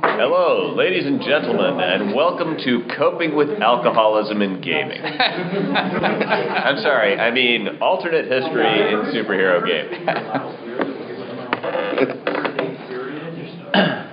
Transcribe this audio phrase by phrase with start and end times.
[0.00, 5.02] Hello, ladies and gentlemen, and welcome to Coping with Alcoholism in Gaming.
[5.04, 10.08] I'm sorry, I mean alternate history in superhero gaming.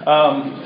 [0.06, 0.62] Um,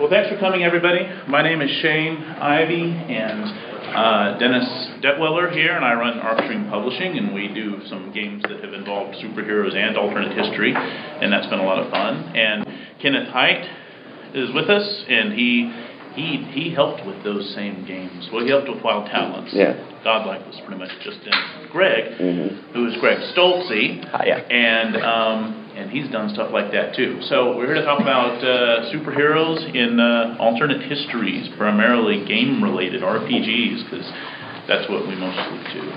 [0.00, 1.06] well, thanks for coming, everybody.
[1.28, 4.64] My name is Shane Ivey, and uh, Dennis
[5.02, 8.72] Detwiller here, and I run Arc Dream Publishing, and we do some games that have
[8.72, 12.34] involved superheroes and alternate history, and that's been a lot of fun.
[12.36, 12.66] And
[13.00, 13.68] Kenneth Hite
[14.34, 15.70] is with us, and he
[16.14, 18.28] he he helped with those same games.
[18.32, 19.50] Well, he helped with Wild Talents.
[19.54, 19.74] Yeah.
[20.04, 21.32] Godlike was pretty much just in
[21.70, 22.72] Greg, Mhm.
[22.74, 24.44] who is Greg Stolze, Hiya.
[24.50, 27.18] and um, and he's done stuff like that too.
[27.22, 33.84] So we're here to talk about uh, superheroes in uh, alternate histories, primarily game-related RPGs,
[33.90, 34.06] because
[34.68, 35.92] that's what we mostly do.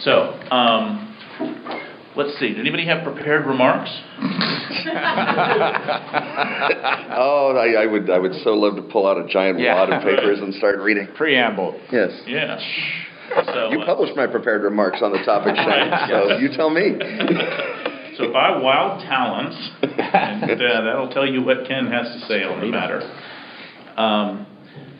[0.00, 1.06] So um,
[2.24, 2.48] let's see.
[2.48, 3.90] Did anybody have prepared remarks?
[7.12, 9.74] Oh, I, I would, I would so love to pull out a giant Yeah.
[9.74, 11.08] wad of papers and start reading.
[11.16, 11.78] Preamble.
[11.92, 12.10] Yes.
[12.26, 12.58] Yeah.
[13.46, 16.96] So, You uh, published my prepared remarks on the topic, Shane, so you tell me.
[18.18, 22.60] So buy Wild Talents, and uh, that'll tell you what Ken has to say on
[22.60, 23.00] the matter.
[23.96, 24.46] Um,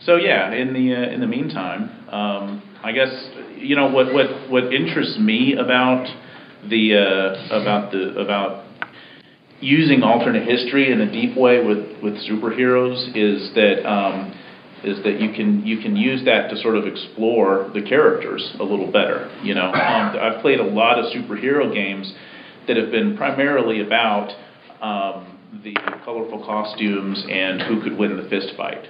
[0.03, 3.11] so yeah, in the uh, in the meantime, um, I guess
[3.57, 6.07] you know what what what interests me about
[6.69, 8.65] the uh, about the about
[9.61, 13.89] using alternate history in a deep way with with superheroes is that.
[13.89, 14.37] Um,
[14.83, 18.63] is that you can you can use that to sort of explore the characters a
[18.63, 19.31] little better.
[19.43, 22.11] You know, um, I've played a lot of superhero games
[22.67, 24.31] that have been primarily about
[24.81, 28.87] um, the colorful costumes and who could win the fist fight.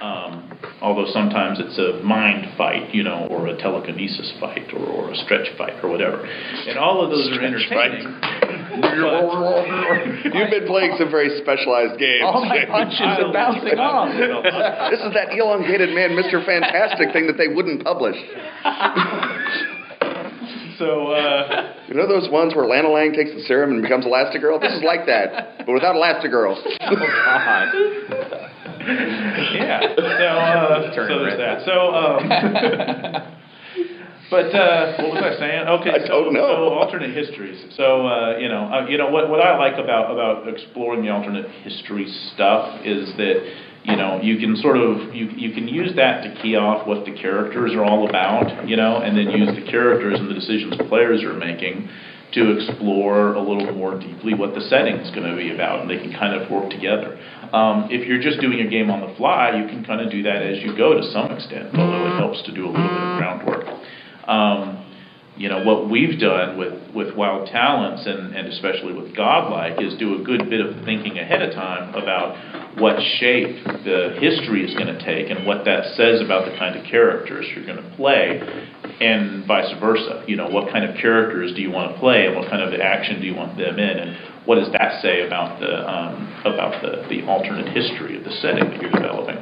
[0.00, 5.10] Um, although sometimes it's a mind fight, you know, or a telekinesis fight, or, or
[5.10, 6.24] a stretch fight, or whatever.
[6.24, 8.04] And all of those are entertaining.
[8.76, 12.22] You've been playing some very specialized games.
[12.24, 14.90] All my punches are bouncing off.
[14.90, 16.44] This is that elongated man, Mr.
[16.44, 18.16] Fantastic thing that they wouldn't publish.
[20.78, 24.60] So, uh, You know those ones where Lana Lang takes the serum and becomes Elastigirl?
[24.60, 26.56] This is like that, but without Elastigirl.
[29.54, 29.80] yeah.
[29.96, 31.64] So, uh, so there's that.
[31.64, 33.32] So, um,
[34.30, 35.68] but uh, what was I saying?
[35.80, 37.62] Okay, I so, so alternate histories.
[37.76, 41.10] So uh, you know, uh, you know what what I like about about exploring the
[41.10, 43.36] alternate history stuff is that
[43.84, 47.04] you know you can sort of you you can use that to key off what
[47.04, 50.74] the characters are all about, you know, and then use the characters and the decisions
[50.88, 51.88] players are making
[52.32, 55.88] to explore a little more deeply what the setting is going to be about, and
[55.88, 57.16] they can kind of work together.
[57.52, 60.22] Um, if you're just doing a game on the fly, you can kind of do
[60.24, 63.00] that as you go to some extent, although it helps to do a little bit
[63.00, 63.55] of groundwork.
[64.26, 64.82] Um,
[65.36, 69.94] you know what we've done with with Wild Talents and and especially with Godlike is
[69.98, 74.74] do a good bit of thinking ahead of time about what shape the history is
[74.74, 77.96] going to take and what that says about the kind of characters you're going to
[77.96, 78.40] play
[79.00, 80.24] and vice versa.
[80.26, 82.72] You know what kind of characters do you want to play and what kind of
[82.80, 84.16] action do you want them in and
[84.46, 88.64] what does that say about the um, about the the alternate history of the setting
[88.70, 89.36] that you're developing?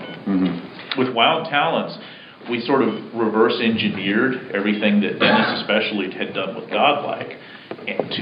[0.99, 1.99] With Wild Talents,
[2.50, 7.38] we sort of reverse engineered everything that Dennis especially had done with Godlike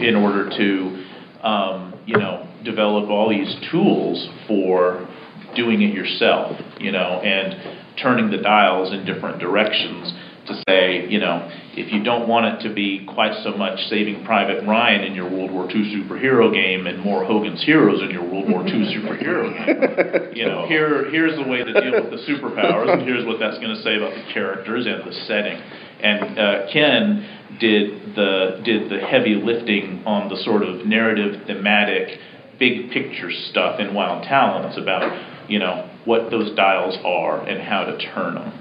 [0.00, 5.08] in order to, um, you know, develop all these tools for
[5.56, 10.12] doing it yourself, you know, and turning the dials in different directions
[10.46, 14.24] to say, you know, if you don't want it to be quite so much Saving
[14.24, 18.24] Private Ryan in your World War II superhero game and more Hogan's Heroes in your
[18.24, 22.22] World War II superhero game, you know, here here's the way to deal with the
[22.26, 25.60] superpowers, and here's what that's going to say about the characters and the setting.
[26.02, 32.18] And uh, Ken did the did the heavy lifting on the sort of narrative, thematic,
[32.58, 37.84] big picture stuff in Wild Talents about you know what those dials are and how
[37.84, 38.52] to turn them.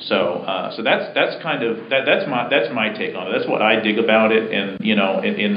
[0.00, 3.38] So, uh, so that's that's kind of that that's my that's my take on it.
[3.38, 5.56] That's what I dig about it, and you know, in, in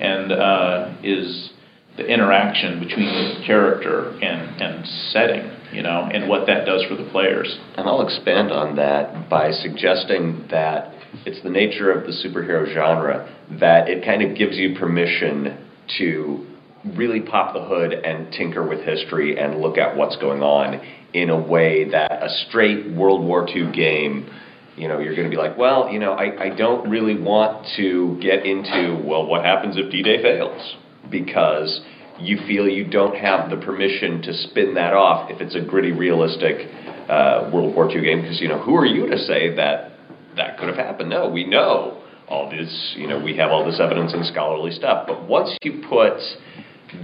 [0.00, 1.50] and uh, is
[1.96, 6.96] the interaction between the character and and setting, you know, and what that does for
[6.96, 7.58] the players.
[7.76, 10.92] And I'll expand on that by suggesting that
[11.24, 15.64] it's the nature of the superhero genre that it kind of gives you permission
[15.98, 16.46] to
[16.94, 20.80] really pop the hood and tinker with history and look at what's going on
[21.12, 24.30] in a way that a straight World War II game,
[24.76, 27.66] you know, you're going to be like, well, you know, I, I don't really want
[27.76, 30.76] to get into, well, what happens if D Day fails?
[31.10, 31.80] Because
[32.18, 35.92] you feel you don't have the permission to spin that off if it's a gritty,
[35.92, 36.68] realistic
[37.08, 38.22] uh, World War II game.
[38.22, 39.92] Because, you know, who are you to say that
[40.36, 41.10] that could have happened?
[41.10, 45.06] No, we know all this, you know, we have all this evidence and scholarly stuff.
[45.06, 46.18] But once you put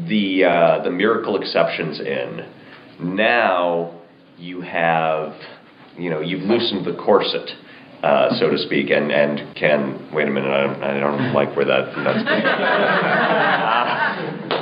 [0.09, 2.49] the uh, the miracle exceptions in,
[3.17, 4.01] now
[4.39, 5.35] you have,
[5.97, 7.51] you know, you've loosened the corset.
[8.03, 10.51] Uh, so to speak, and, and can wait a minute.
[10.51, 12.25] I don't, I don't like where that that's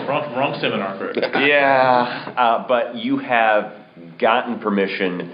[0.11, 1.17] wrong, wrong seminar for it.
[1.49, 3.73] yeah, uh, but you have
[4.19, 5.33] gotten permission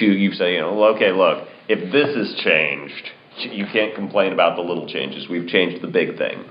[0.00, 4.56] to you say, you know, okay, look, if this is changed, you can't complain about
[4.56, 5.28] the little changes.
[5.28, 6.44] We've changed the big thing.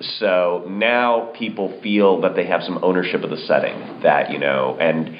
[0.00, 4.02] So now people feel that they have some ownership of the setting.
[4.02, 5.16] That you know, and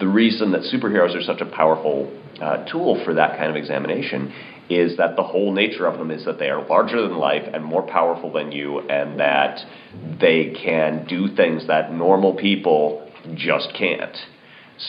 [0.00, 4.32] the reason that superheroes are such a powerful uh, tool for that kind of examination
[4.68, 7.64] is that the whole nature of them is that they are larger than life and
[7.64, 9.58] more powerful than you, and that
[10.20, 14.16] they can do things that normal people just can't.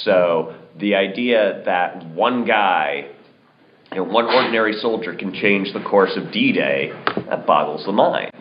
[0.03, 3.09] So the idea that one guy,
[3.91, 6.91] you know, one ordinary soldier can change the course of D-Day,
[7.29, 8.31] that boggles the mind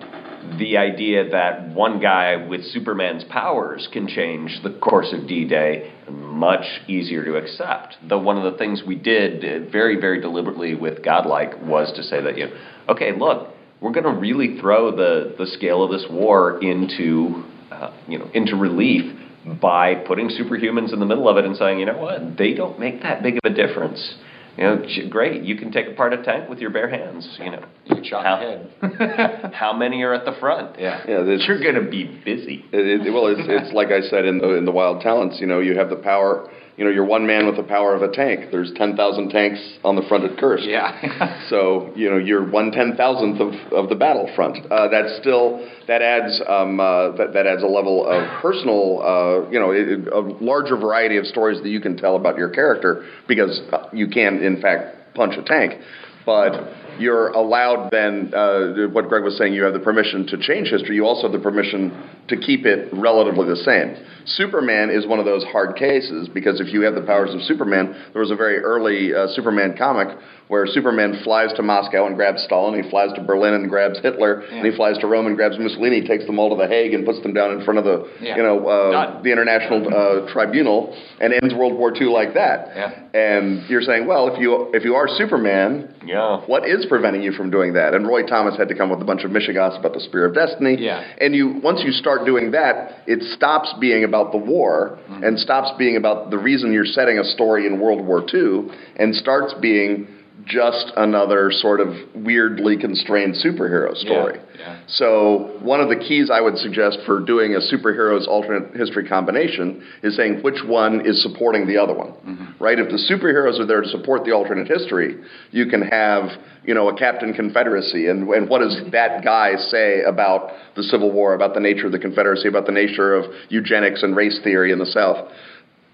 [0.58, 5.92] the idea that one guy with Superman's powers can change the course of D Day,
[6.10, 7.96] much easier to accept.
[8.08, 12.22] Though one of the things we did very, very deliberately with Godlike was to say
[12.22, 12.56] that, you know,
[12.88, 17.92] okay, look, we're going to really throw the, the scale of this war into, uh,
[18.08, 19.16] you know, into relief
[19.60, 22.78] by putting superhumans in the middle of it and saying, you know what, they don't
[22.78, 24.14] make that big of a difference
[24.58, 25.44] you know, great.
[25.44, 27.38] You can take apart a tank with your bare hands.
[27.40, 29.52] You know, you can chop how, head.
[29.54, 30.78] how many are at the front?
[30.78, 31.22] Yeah, yeah.
[31.22, 32.64] You're going to be busy.
[32.72, 35.38] It, it, well, it's, it's like I said in the in the Wild Talents.
[35.40, 38.02] You know, you have the power you know, you're one man with the power of
[38.02, 38.52] a tank.
[38.52, 40.62] There's 10,000 tanks on the front at Kursk.
[40.64, 41.46] Yeah.
[41.50, 44.64] so, you know, you're one ten thousandth of, of the battlefront.
[44.70, 49.50] Uh, that's still, that adds, um, uh, that, that adds a level of personal, uh,
[49.50, 53.60] you know, a larger variety of stories that you can tell about your character because
[53.92, 55.82] you can, in fact, punch a tank.
[56.24, 60.68] But you're allowed then, uh, what Greg was saying, you have the permission to change
[60.68, 60.94] history.
[60.94, 61.90] You also have the permission
[62.28, 63.96] to keep it relatively the same.
[64.24, 67.96] Superman is one of those hard cases because if you have the powers of Superman,
[68.12, 70.08] there was a very early uh, Superman comic
[70.48, 74.42] where Superman flies to Moscow and grabs Stalin, he flies to Berlin and grabs Hitler,
[74.42, 74.56] yeah.
[74.56, 77.04] and he flies to Rome and grabs Mussolini, takes them all to the Hague and
[77.04, 78.36] puts them down in front of the, yeah.
[78.36, 82.68] you know, uh, the International uh, Tribunal and ends World War II like that.
[82.74, 83.02] Yeah.
[83.12, 86.40] And you're saying, well, if you if you are Superman, yeah.
[86.46, 87.92] what is preventing you from doing that?
[87.94, 90.34] And Roy Thomas had to come with a bunch of mishigas about the Spear of
[90.34, 90.76] Destiny.
[90.78, 91.04] Yeah.
[91.20, 95.24] And you once you start doing that, it stops being about the war mm-hmm.
[95.24, 99.14] and stops being about the reason you're setting a story in World War II and
[99.14, 100.06] starts being
[100.44, 104.38] just another sort of weirdly constrained superhero story.
[104.38, 104.80] Yeah, yeah.
[104.86, 109.84] So, one of the keys I would suggest for doing a superheroes alternate history combination
[110.02, 112.12] is saying which one is supporting the other one.
[112.12, 112.62] Mm-hmm.
[112.62, 112.78] Right?
[112.78, 115.16] If the superheroes are there to support the alternate history,
[115.50, 116.30] you can have,
[116.64, 121.12] you know, a Captain Confederacy and, and what does that guy say about the Civil
[121.12, 124.72] War, about the nature of the Confederacy, about the nature of eugenics and race theory
[124.72, 125.30] in the South?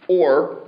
[0.08, 0.63] Or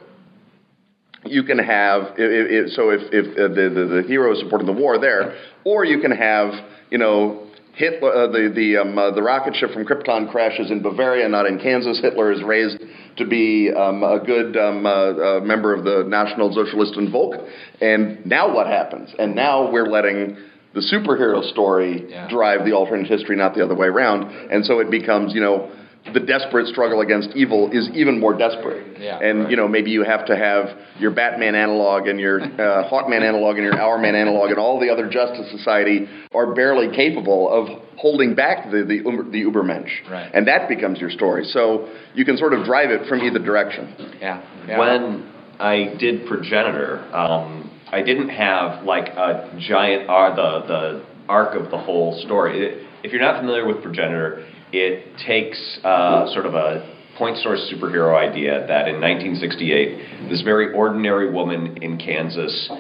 [1.25, 4.67] you can have it, it, so if, if uh, the, the, the hero is supporting
[4.67, 6.53] the war there, or you can have
[6.91, 7.47] you know
[7.77, 11.47] Hitler, uh, the the um, uh, the rocket ship from Krypton crashes in Bavaria, not
[11.47, 12.01] in Kansas.
[12.01, 12.79] Hitler is raised
[13.19, 17.35] to be um, a good um, uh, uh, member of the National Socialisten Volk,
[17.81, 19.11] and now what happens?
[19.19, 20.39] And now we're letting
[20.73, 22.29] the superhero story yeah.
[22.29, 24.25] drive the alternate history, not the other way around.
[24.51, 25.71] And so it becomes you know
[26.13, 29.01] the desperate struggle against evil is even more desperate.
[29.01, 29.51] Yeah, and right.
[29.51, 33.57] you know maybe you have to have your Batman analog and your uh, Hawkman analog
[33.57, 38.35] and your Hourman analog and all the other Justice Society are barely capable of holding
[38.35, 40.11] back the the, the Ubermensch.
[40.11, 40.31] Right.
[40.33, 41.45] And that becomes your story.
[41.45, 44.17] So you can sort of drive it from either direction.
[44.21, 44.43] Yeah.
[44.67, 44.79] yeah.
[44.79, 51.57] When I did Progenitor, um, I didn't have like a giant uh, the the arc
[51.57, 52.85] of the whole story.
[53.03, 54.45] If you're not familiar with Progenitor
[54.79, 60.73] it takes uh, sort of a point source superhero idea that in 1968, this very
[60.75, 62.71] ordinary woman in Kansas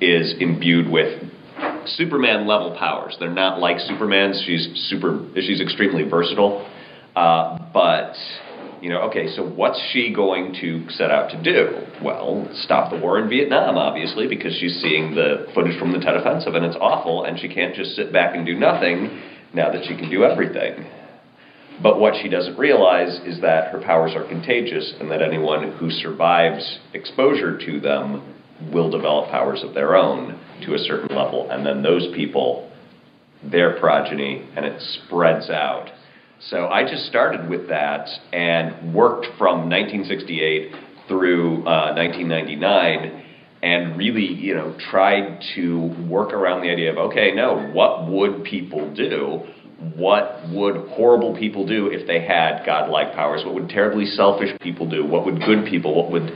[0.00, 1.22] is imbued with
[1.86, 3.16] Superman level powers.
[3.18, 4.42] They're not like Superman's.
[4.46, 5.26] She's super.
[5.34, 6.70] She's extremely versatile.
[7.14, 8.14] Uh, but
[8.82, 11.86] you know, okay, so what's she going to set out to do?
[12.04, 16.16] Well, stop the war in Vietnam, obviously, because she's seeing the footage from the Tet
[16.16, 19.22] Offensive and it's awful, and she can't just sit back and do nothing
[19.54, 20.84] now that she can do everything.
[21.82, 25.90] But what she doesn't realize is that her powers are contagious and that anyone who
[25.90, 28.34] survives exposure to them
[28.72, 31.50] will develop powers of their own to a certain level.
[31.50, 32.70] And then those people,
[33.42, 35.90] their progeny, and it spreads out.
[36.40, 40.72] So I just started with that and worked from 1968
[41.08, 43.24] through uh, 1999
[43.62, 48.44] and really, you know, tried to work around the idea of okay, no, what would
[48.44, 49.42] people do?
[49.96, 53.42] What would horrible people do if they had godlike powers?
[53.44, 55.04] What would terribly selfish people do?
[55.04, 55.94] What would good people?
[55.94, 56.32] What would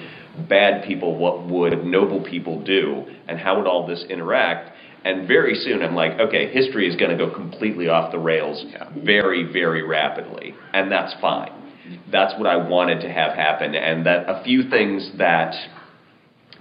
[0.49, 1.17] bad people?
[1.17, 3.07] What would noble people do?
[3.29, 4.77] And how would all this interact?
[5.05, 8.63] And very soon, I'm like, okay, history is going to go completely off the rails
[9.03, 11.51] very, very rapidly, and that's fine.
[12.13, 15.55] That's what I wanted to have happen, and that a few things that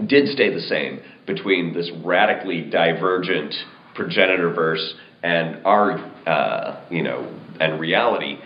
[0.08, 3.54] did stay the same between this radically divergent
[3.94, 5.98] progenitor verse and our,
[6.28, 8.40] uh, you know, and reality.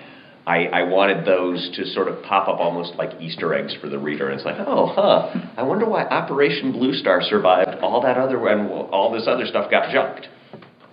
[0.45, 3.97] I, I wanted those to sort of pop up almost like Easter eggs for the
[3.97, 4.27] reader.
[4.27, 8.45] And it's like, oh, huh, I wonder why Operation Blue Star survived all that other,
[8.47, 10.27] and all this other stuff got junked.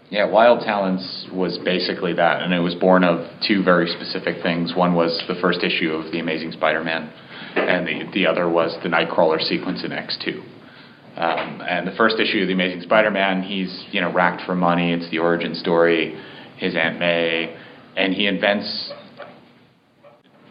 [0.09, 4.75] Yeah, Wild Talents was basically that, and it was born of two very specific things.
[4.75, 7.13] One was the first issue of The Amazing Spider-Man,
[7.55, 10.43] and the the other was the Nightcrawler sequence in X two.
[11.21, 14.95] Um, and the first issue of The Amazing Spider-Man, he's you know racked for money.
[14.95, 16.19] It's the origin story.
[16.57, 17.55] His Aunt May,
[17.95, 18.91] and he invents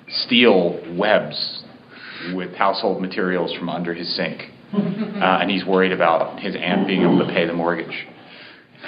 [0.10, 1.64] steel webs
[2.34, 7.02] with household materials from under his sink, uh, and he's worried about his aunt being
[7.02, 8.06] able to pay the mortgage.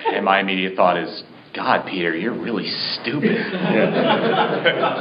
[0.06, 1.24] And my immediate thought is,
[1.54, 2.70] God, Peter, you're really
[3.02, 3.32] stupid.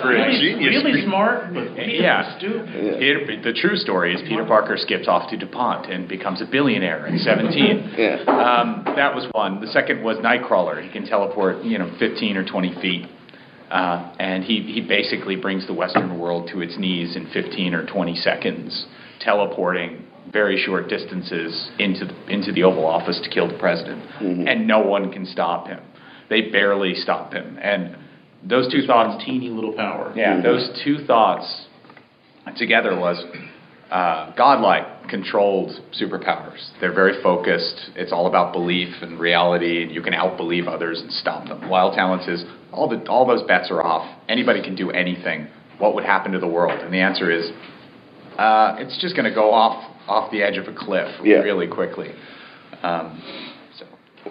[0.00, 2.36] Really, really smart, but yeah.
[2.38, 2.98] stupid.
[2.98, 7.06] Peter, the true story is Peter Parker skips off to DuPont and becomes a billionaire
[7.06, 7.94] at 17.
[8.00, 8.22] Yeah.
[8.22, 9.60] Um, that was one.
[9.60, 10.82] The second was Nightcrawler.
[10.82, 13.06] He can teleport, you know, 15 or 20 feet.
[13.70, 17.86] Uh, and he, he basically brings the Western world to its knees in 15 or
[17.86, 18.86] 20 seconds,
[19.20, 24.02] teleporting very short distances into the, into the Oval Office to kill the president.
[24.48, 25.80] And no one can stop him.
[26.30, 27.58] They barely stop him.
[27.60, 27.96] And
[28.42, 30.12] those two thoughts Teeny little power.
[30.16, 31.66] yeah, those two thoughts
[32.56, 33.22] together was
[33.90, 36.70] uh, godlike, controlled superpowers.
[36.80, 37.90] They're very focused.
[37.96, 41.68] It's all about belief and reality, and you can outbelieve others and stop them.
[41.68, 44.08] Wild talents is all the all those bets are off.
[44.28, 45.48] Anybody can do anything.
[45.78, 46.78] What would happen to the world?
[46.80, 47.50] And the answer is,
[48.38, 51.38] uh, it's just going to go off off the edge of a cliff Yeah.
[51.38, 52.10] really quickly.
[52.82, 53.20] Um,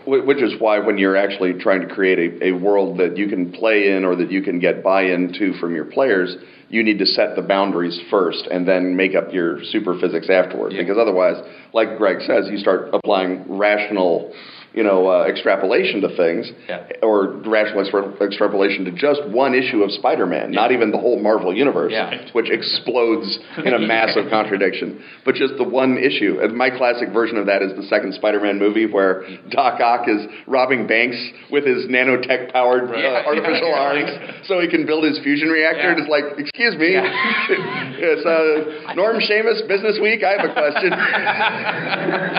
[0.10, 3.52] Which is why when you're actually trying to create a, a world that you can
[3.52, 6.36] play in or that you can get buy-in to from your players,
[6.70, 10.76] you need to set the boundaries first and then make up your super physics afterwards.
[10.76, 10.82] Yeah.
[10.82, 11.36] Because otherwise,
[11.74, 14.34] like Greg says, you start applying rational,
[14.74, 16.84] you know, uh, extrapolation to things, Yeah.
[17.02, 21.54] or rational extra- extrapolation to just one issue of Spider-Man, not even the whole Marvel
[21.54, 22.14] universe, Yeah.
[22.34, 25.02] which explodes in a massive contradiction.
[25.26, 26.40] But just the one issue.
[26.42, 30.28] And my classic version of that is the second Spider-Man movie where Doc Ock is
[30.48, 31.18] robbing banks
[31.50, 33.24] with his nanotech powered Yeah.
[33.26, 33.80] uh, artificial Yeah.
[33.80, 34.12] arms
[34.44, 35.82] so he can build his fusion reactor.
[35.82, 35.90] Yeah.
[35.92, 37.10] And it's like, excuse me, Yeah.
[37.98, 40.24] it's uh, Norm Seamus, Business Week.
[40.24, 40.94] I have a question.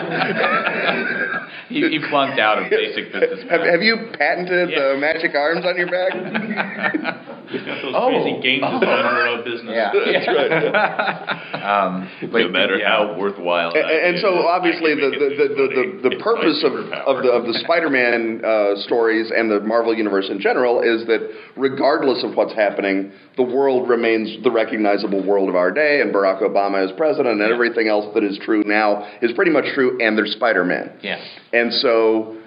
[1.69, 3.43] he, he flunked out of basic business.
[3.49, 4.93] have, have you patented Yeah.
[4.93, 6.13] the magic arms on your back?
[7.51, 8.07] He's got those Oh.
[8.09, 9.75] crazy game designer uh, business.
[9.75, 9.91] Yeah.
[10.11, 11.47] That's right.
[11.61, 12.87] Um, no matter yeah.
[12.89, 13.71] how worthwhile.
[13.75, 15.67] And, and so obviously the, the, the, the,
[16.09, 20.27] the, the purpose of, of the, of the Spider-Man uh, stories and the Marvel universe
[20.31, 21.21] in general is that
[21.55, 26.41] regardless of what's happening, the world remains the recognizable world of our day, and Barack
[26.41, 27.53] Obama is president, and Yeah.
[27.53, 30.93] everything else that is true now is pretty much true, and there's Spider-Man.
[31.03, 31.21] Yeah.
[31.53, 32.37] And so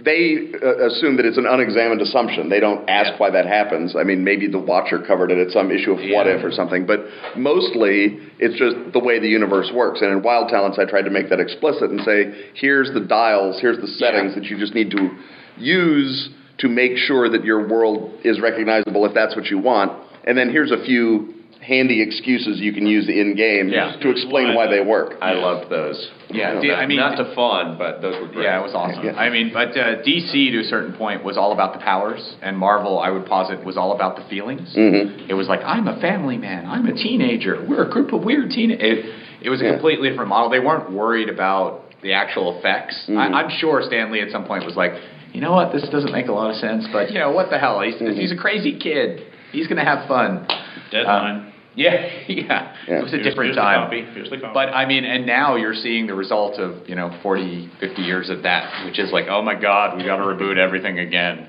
[0.00, 2.48] they uh, assume that it's an unexamined assumption.
[2.48, 3.18] They don't ask Yeah.
[3.18, 3.94] why that happens.
[3.94, 6.86] I mean, maybe the Watcher covered it at some issue of What If or something,
[6.86, 7.06] but
[7.36, 10.00] mostly it's just the way the universe works.
[10.00, 13.60] And in Wild Talents, I tried to make that explicit and say, here's the dials,
[13.60, 14.40] here's the settings Yeah.
[14.40, 15.10] that you just need to
[15.58, 19.92] use to make sure that your world is recognizable if that's what you want.
[20.24, 23.94] And then here's a few handy excuses you can use in game Yeah.
[24.00, 25.14] to explain why they work.
[25.22, 26.10] I loved those.
[26.28, 26.60] Yeah, Yeah.
[26.60, 28.44] D- I mean, not to fawn, but those were great.
[28.44, 29.04] Yeah, it was awesome.
[29.04, 29.12] Yeah.
[29.14, 32.58] I mean, but uh, DC to a certain point was all about the powers, and
[32.58, 34.74] Marvel, I would posit, was all about the feelings.
[34.76, 35.28] Mhm.
[35.30, 38.50] It was like, I'm a family man, I'm a teenager, we're a group of weird
[38.50, 38.72] teen.
[38.72, 39.06] It,
[39.40, 39.72] it was a Yeah.
[39.72, 40.50] completely different model.
[40.50, 43.06] They weren't worried about the actual effects.
[43.08, 43.16] Mhm.
[43.18, 44.94] I, I'm sure Stan Lee at some point was like,
[45.32, 47.58] you know what, this doesn't make a lot of sense, but you know what the
[47.58, 47.80] hell?
[47.80, 48.16] He's, Mhm.
[48.18, 49.22] he's a crazy kid.
[49.52, 50.46] He's gonna have fun.
[50.90, 51.36] Deadline.
[51.36, 52.98] Um, yeah, yeah, Yeah.
[52.98, 53.84] It was a Here's- different here's time.
[53.86, 54.02] copy.
[54.14, 54.52] Here's the copy.
[54.54, 58.28] But I mean, and now you're seeing the result of, you know, 40, 50 years
[58.30, 61.48] of that, which is like, oh my God, we got to reboot everything again.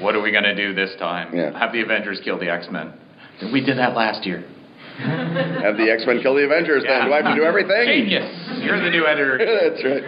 [0.00, 1.34] What are we going to do this time?
[1.36, 1.58] Yeah.
[1.58, 2.92] Have the Avengers kill the X Men.
[3.52, 4.44] We did that last year.
[4.98, 7.06] Have the X Men kill the Avengers then.
[7.06, 7.86] Do I have to do everything?
[7.86, 8.26] Genius.
[8.64, 9.38] You're the new editor.
[9.70, 10.02] That's right.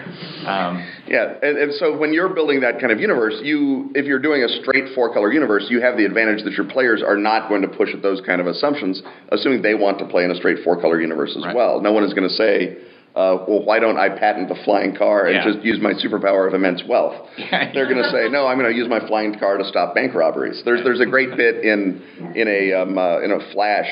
[0.47, 4.21] Um, Yeah, and, and so when you're building that kind of universe, you if you're
[4.21, 7.49] doing a straight four color universe, you have the advantage that your players are not
[7.49, 10.37] going to push at those kind of assumptions, assuming they want to play in a
[10.37, 11.55] straight four color universe as Right.
[11.57, 11.81] well.
[11.81, 12.79] No one is going to say,
[13.17, 15.52] uh, well, why don't I patent the flying car and Yeah.
[15.52, 17.17] just use my superpower of immense wealth?
[17.50, 20.14] They're going to say, no, I'm going to use my flying car to stop bank
[20.14, 20.62] robberies.
[20.64, 22.00] There's there's a great bit in
[22.37, 23.90] in a um, uh, in a Flash.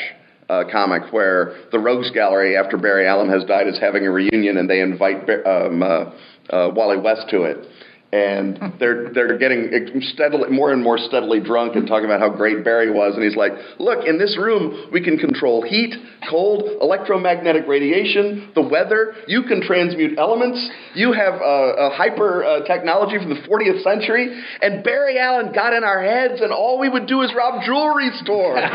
[0.48, 4.56] Uh, comic where the Rogues Gallery, after Barry Allen has died, is having a reunion,
[4.56, 6.10] and they invite um, uh,
[6.48, 7.68] uh, Wally West to it,
[8.12, 9.70] and they're they're getting
[10.14, 13.36] steadily more and more steadily drunk and talking about how great Barry was, and he's
[13.36, 15.94] like, "Look, in this room we can control heat,
[16.30, 19.14] cold, electromagnetic radiation, the weather.
[19.26, 20.68] You can transmute elements.
[20.94, 25.72] You have uh, a hyper uh, technology from the 40th century, and Barry Allen got
[25.74, 28.56] in our heads, and all we would do is rob jewelry stores."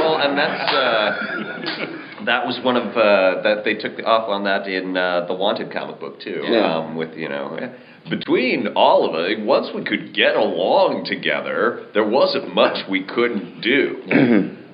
[0.00, 1.91] well, and that's uh,
[2.26, 5.72] that was one of uh, that they took off on that in uh, the Wanted
[5.72, 6.42] comic book too.
[6.44, 6.78] Yeah.
[6.78, 7.58] Um, with you know,
[8.08, 13.60] between all of it, once we could get along together, there wasn't much we couldn't
[13.60, 14.02] do.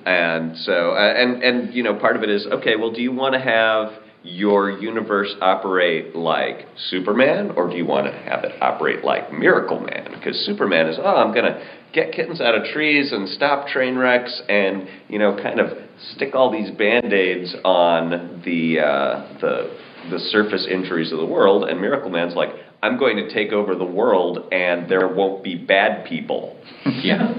[0.05, 2.75] and so, uh, and and you know, part of it is okay.
[2.75, 3.91] Well, do you want to have
[4.23, 9.79] your universe operate like Superman, or do you want to have it operate like Miracle
[9.79, 10.09] Man?
[10.13, 11.63] Because Superman is, oh, I'm gonna
[11.93, 15.69] get kittens out of trees and stop train wrecks, and you know, kind of
[16.15, 19.77] stick all these band aids on the uh, the
[20.09, 21.67] the surface injuries of the world.
[21.69, 22.49] And Miracle Man's like,
[22.81, 26.57] I'm going to take over the world, and there won't be bad people.
[27.03, 27.29] Yeah.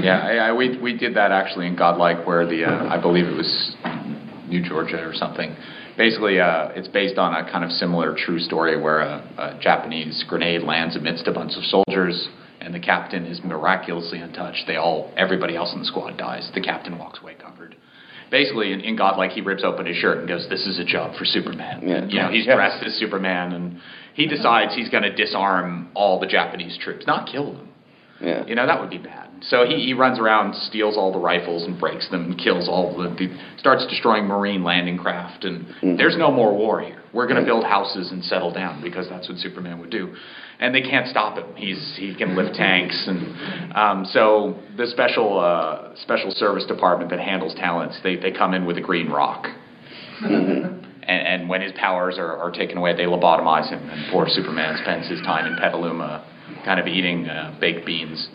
[0.00, 3.26] yeah, I, I, we we did that actually in Godlike, where the uh, I believe
[3.26, 3.76] it was
[4.48, 5.54] New Georgia or something.
[5.96, 10.24] Basically, uh, it's based on a kind of similar true story where a, a Japanese
[10.28, 12.28] grenade lands amidst a bunch of soldiers,
[12.62, 14.64] and the captain is miraculously untouched.
[14.66, 16.50] They all, everybody else in the squad dies.
[16.54, 17.76] The captain walks away covered.
[18.30, 21.16] Basically, in, in Godlike, he rips open his shirt and goes, "This is a job
[21.16, 22.06] for Superman." Yeah.
[22.06, 22.56] You know, he's Yes.
[22.56, 23.80] dressed as Superman, and
[24.14, 27.68] he decides he's going to disarm all the Japanese troops, not kill them.
[28.20, 28.46] Yeah.
[28.46, 29.28] You know, that would be bad.
[29.42, 32.96] So he, he runs around, steals all the rifles and breaks them and kills all
[32.96, 35.96] the, the starts destroying marine landing craft and mm.
[35.96, 37.01] there's no more war here.
[37.12, 40.14] We're going to build houses and settle down because that's what Superman would do.
[40.58, 41.54] And they can't stop him.
[41.56, 47.20] He's he can lift tanks and um, so the special uh, special service department that
[47.20, 49.46] handles talents, they they come in with a green rock.
[51.04, 54.78] And, and when his powers are, are taken away, they lobotomize him, and poor Superman
[54.82, 56.24] spends his time in Petaluma,
[56.64, 58.28] kind of eating uh, baked beans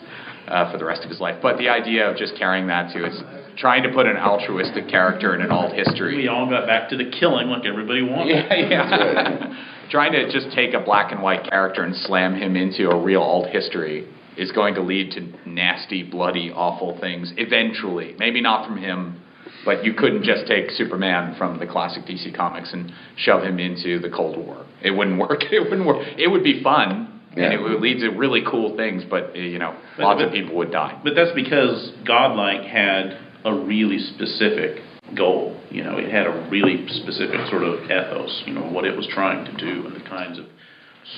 [0.48, 1.36] uh, for the rest of his life.
[1.40, 3.22] But the idea of just carrying that to is
[3.58, 6.16] trying to put an altruistic character in an alt history.
[6.16, 8.28] We all got back to the killing like everybody wanted.
[8.50, 9.64] Yeah, yeah.
[9.90, 13.22] Trying to just take a black and white character and slam him into a real
[13.22, 18.14] alt history is going to lead to nasty, bloody, awful things eventually.
[18.18, 19.20] Maybe not from him,
[19.64, 23.98] but you couldn't just take Superman from the classic DC comics and shove him into
[23.98, 24.66] the Cold War.
[24.82, 25.42] It wouldn't work.
[25.50, 26.06] It wouldn't work.
[26.18, 27.20] It would be fun.
[27.36, 27.44] Yeah.
[27.44, 30.32] And it would lead to really cool things, but you know, But- lots but- of
[30.32, 31.00] people would die.
[31.02, 34.82] But that's because Godlike had a really specific
[35.16, 35.58] goal.
[35.70, 39.06] You know, it had a really specific sort of ethos, you know, what it was
[39.06, 40.46] trying to do and the kinds of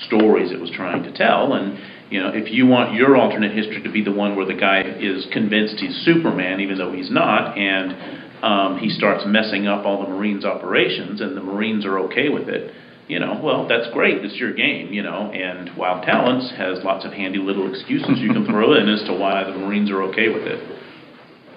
[0.05, 1.53] stories it was trying to tell.
[1.53, 1.77] And,
[2.09, 4.81] you know, if you want your alternate history to be the one where the guy
[4.81, 10.03] is convinced he's Superman, even though he's not, and um, he starts messing up all
[10.03, 12.73] the Marines' operations, and the Marines are okay with it,
[13.07, 14.23] you know, well, that's great.
[14.23, 15.31] It's your game, you know.
[15.31, 19.13] And Wild Talents has lots of handy little excuses you can throw in as to
[19.13, 20.80] why the Marines are okay with it.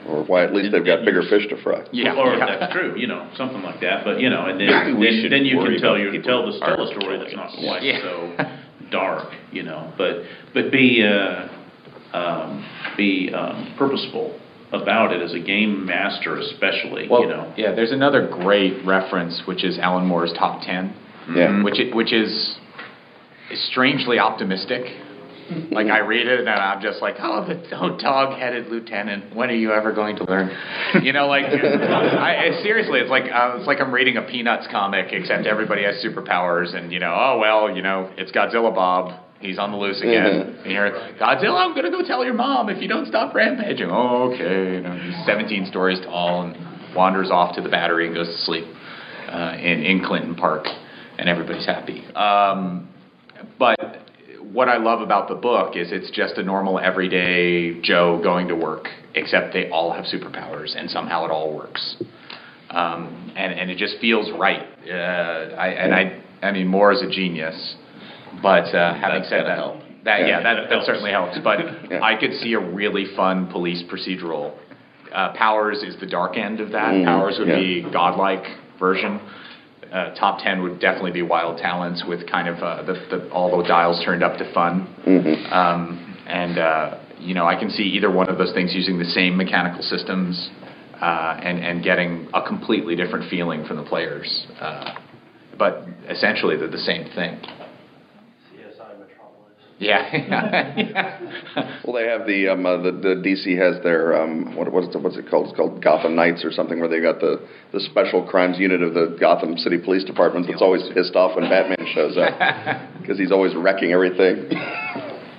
[0.06, 1.84] Or why at least they've got bigger fish to fry.
[1.92, 2.58] Yeah, or yeah.
[2.58, 4.04] that's true, you know, something like that.
[4.04, 6.58] But you know, and then we then, then you can tell about your tell the
[6.58, 8.00] tell a story that's not quite Yeah.
[8.02, 8.36] so
[8.90, 9.92] dark, you know.
[9.96, 11.48] But but be uh,
[12.16, 14.38] um, be um, purposeful
[14.72, 17.08] about it as a game master, especially.
[17.08, 20.94] Well, you know, yeah, there's another great reference, which is Alan Moore's top ten.
[21.28, 21.62] Yeah.
[21.62, 22.56] which it, which is,
[23.50, 24.82] is strangely optimistic.
[25.70, 29.35] Like I read it and I'm just like, oh, the oh, dog-headed lieutenant.
[29.37, 30.50] When are you ever going to learn?
[31.02, 34.66] You know, like I, I, seriously, it's like uh, it's like I'm reading a Peanuts
[34.70, 39.20] comic, except everybody has superpowers, and you know, oh well, you know, it's Godzilla Bob.
[39.40, 40.57] He's on the loose again.
[40.64, 43.90] And you're, Godzilla, I'm gonna go tell your mom if you don't stop rampaging.
[43.90, 44.76] Oh, okay.
[44.76, 48.38] You know, he's 17 stories tall and wanders off to the battery and goes to
[48.44, 48.64] sleep
[49.28, 50.64] uh, in in Clinton Park,
[51.18, 52.07] and everybody's happy.
[52.14, 52.88] Um,
[53.59, 54.03] but
[54.52, 58.54] what I love about the book is it's just a normal everyday Joe going to
[58.57, 61.96] work, except they all have superpowers, and somehow it all works.
[62.70, 64.62] Um, and and it just feels right.
[64.88, 67.76] Uh, I and I I mean Moore is a genius,
[68.42, 69.76] but uh, having That's said that, help.
[70.04, 70.42] that yeah, Yeah.
[70.42, 70.87] that, That helps.
[70.87, 71.38] certainly helps.
[71.42, 71.59] But
[71.90, 72.00] Yeah.
[72.02, 74.52] I could see a really fun police procedural.
[75.12, 76.92] Uh, Powers is the dark end of that.
[76.94, 77.04] Mhm.
[77.04, 77.57] Powers would Yeah.
[77.61, 78.44] be godlike
[78.80, 79.20] version.
[79.92, 83.56] Uh, top ten would definitely be Wild Talents with kind of uh, the, the all
[83.56, 84.86] the dials turned up to fun.
[85.06, 85.52] Mm-hmm.
[85.52, 89.04] Um, and uh, you know, I can see either one of those things using the
[89.04, 90.50] same mechanical systems
[91.00, 94.46] uh, and and getting a completely different feeling from the players.
[94.60, 94.94] Uh,
[95.58, 97.40] but essentially, they're the same thing.
[99.80, 101.20] Yeah.
[101.84, 105.02] Well, they have the um, uh, the, the DC has their um, what what's it,
[105.02, 105.48] what's it called?
[105.48, 108.94] It's called Gotham Knights or something, where they got the the special crimes unit of
[108.94, 112.32] the Gotham City Police Department that's always pissed off when Batman shows up
[113.00, 114.48] because he's always wrecking everything.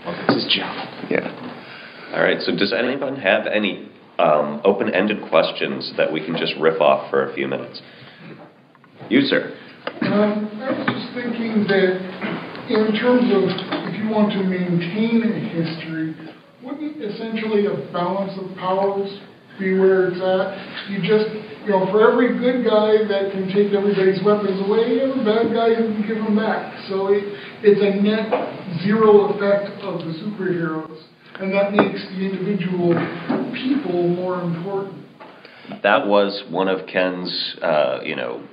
[0.06, 1.10] well, that's his job.
[1.10, 2.12] yeah.
[2.14, 2.42] All right.
[2.42, 7.30] So does anyone have any um, open-ended questions that we can just riff off for
[7.30, 7.82] a few minutes?
[9.10, 9.58] You, sir.
[10.02, 13.44] Um, I was just thinking that in terms of
[13.90, 16.16] if you want to maintain a history,
[16.64, 19.10] wouldn't essentially a balance of powers
[19.60, 20.90] be where it's at?
[20.90, 21.30] You just,
[21.66, 25.26] you know, for every good guy that can take everybody's weapons away, you have a
[25.26, 26.74] bad guy who can give them back.
[26.90, 27.24] So it,
[27.62, 28.34] it's a net
[28.82, 31.06] zero effect of the superheroes,
[31.40, 32.98] and that makes the individual
[33.54, 35.06] people more important.
[35.84, 38.44] That was one of Ken's, uh, you know,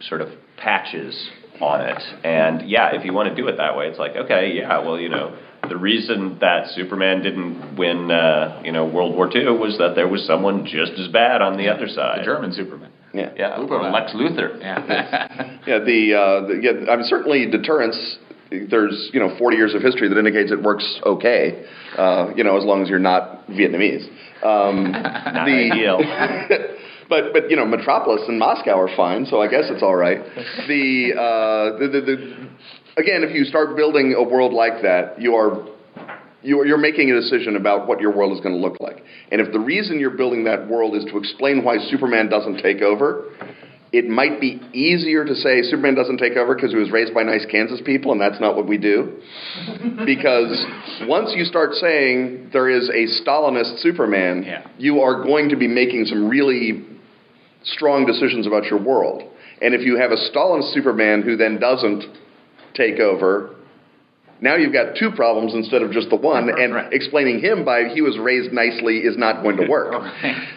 [0.00, 2.02] sort of patches on it.
[2.24, 4.98] And yeah, if you want to do it that way, it's like, okay, yeah, well,
[4.98, 5.36] you know,
[5.68, 10.08] the reason that Superman didn't win, uh, you know, World War II was that there
[10.08, 12.20] was someone just as bad on the other side.
[12.20, 12.92] The German Superman.
[13.12, 13.32] Yeah.
[13.36, 13.92] Yeah, Superman.
[13.92, 14.60] Lex Luthor.
[14.60, 15.52] Yeah.
[15.66, 18.18] Yeah, the, uh, the yeah, I mean, certainly deterrence.
[18.50, 21.66] There's you know 40 years of history that indicates it works okay.
[21.98, 24.06] Uh, you know, as long as you're not Vietnamese.
[24.44, 25.98] Um, Not the, ideal.
[27.08, 30.18] but but you know, Metropolis and Moscow are fine, so I guess it's all right.
[30.68, 35.34] The, uh, the, the, the again, if you start building a world like that, you
[35.34, 35.66] are
[36.42, 39.02] you're, you're making a decision about what your world is going to look like.
[39.32, 42.82] And if the reason you're building that world is to explain why Superman doesn't take
[42.82, 43.32] over,
[43.92, 47.22] it might be easier to say Superman doesn't take over because he was raised by
[47.22, 49.18] nice Kansas people, and that's not what we do.
[50.06, 50.64] because
[51.08, 54.66] once you start saying there is a Stalinist Superman, Yeah.
[54.78, 56.84] you are going to be making some really
[57.74, 59.22] strong decisions about your world.
[59.60, 62.04] And if you have a Stalin Superman who then doesn't
[62.74, 63.54] take over,
[64.38, 66.92] now you've got two problems instead of just the one, and Right.
[66.92, 69.94] explaining him by he was raised nicely is not going to work.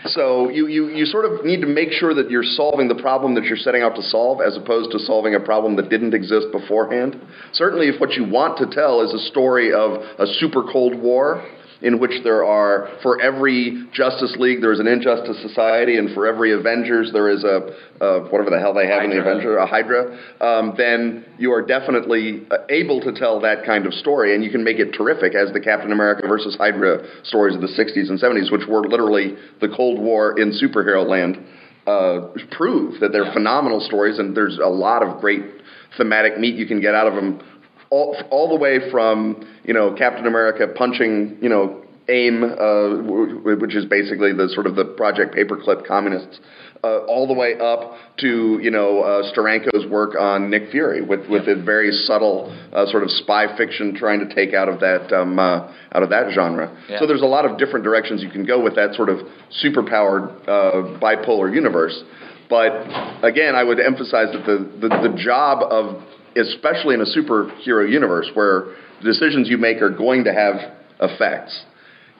[0.07, 3.35] So you, you, you sort of need to make sure that you're solving the problem
[3.35, 6.47] that you're setting out to solve as opposed to solving a problem that didn't exist
[6.51, 7.15] beforehand.
[7.53, 11.41] Certainly, if what you want to tell is a story of a super Cold War
[11.81, 16.51] in which there are, for every Justice League, there's an Injustice Society, and for every
[16.51, 19.31] Avengers, there is a, a whatever the hell they have in the Hydra.
[19.31, 23.93] Avenger, a Hydra, um, then you are definitely uh, able to tell that kind of
[23.93, 27.61] story, and you can make it terrific, as the Captain America versus Hydra stories of
[27.61, 31.37] the 60s and 70s, which were literally the Cold War in superhero land,
[31.87, 35.43] uh, prove that they're phenomenal stories, and there's a lot of great
[35.97, 37.41] thematic meat you can get out of them.
[37.91, 43.75] All, all the way from you know Captain America punching you know AIM, uh, which
[43.75, 46.39] is basically the sort of the Project Paperclip communists,
[46.83, 51.29] uh, all the way up to you know uh, Steranko's work on Nick Fury with
[51.29, 55.13] with a very subtle uh, sort of spy fiction trying to take out of that
[55.13, 56.75] um, uh, out of that genre.
[56.89, 56.99] Yeah.
[56.99, 59.19] So there's a lot of different directions you can go with that sort of
[59.63, 62.03] superpowered uh, bipolar universe.
[62.49, 62.71] But
[63.23, 66.01] again, I would emphasize that the, the, the job of,
[66.35, 70.55] especially in a superhero universe where the decisions you make are going to have
[71.01, 71.65] effects,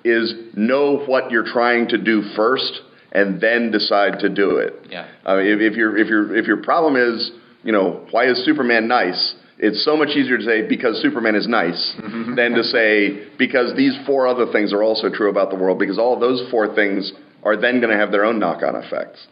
[0.03, 4.73] is know what you're trying to do first and then decide to do it.
[4.89, 5.07] Yeah.
[5.27, 7.31] Uh, if, if, your if, your if your problem is,
[7.63, 9.35] you know, why is Superman nice?
[9.57, 11.95] It's so much easier to say because Superman is nice
[12.35, 15.99] than to say because these four other things are also true about the world because
[15.99, 17.11] all of those four things
[17.43, 19.25] are then going to have their own knock-on effects.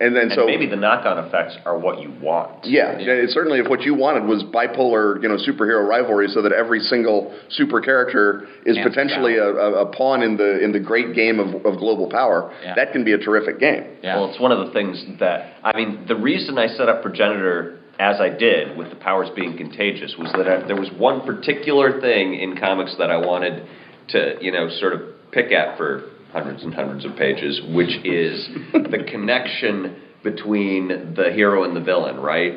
[0.00, 2.64] And then And so maybe the knock-on effects are what you want.
[2.64, 6.52] yeah, it- certainly if what you wanted was bipolar, you know, superhero rivalry, so that
[6.52, 10.80] every single super character is Yeah, potentially a, a, a pawn in the in the
[10.80, 12.74] great game of, of global power, Yeah.
[12.74, 13.84] that can be a terrific game.
[14.02, 14.16] Yeah.
[14.16, 16.06] Well, it's one of the things that I mean.
[16.08, 20.32] The reason I set up Progenitor as I did, with the powers being contagious, was
[20.32, 23.62] that I, there was one particular thing in comics that I wanted
[24.08, 28.48] to, you know, sort of pick at for hundreds and hundreds of pages, which is
[28.72, 32.52] the connection between the hero and the villain, right?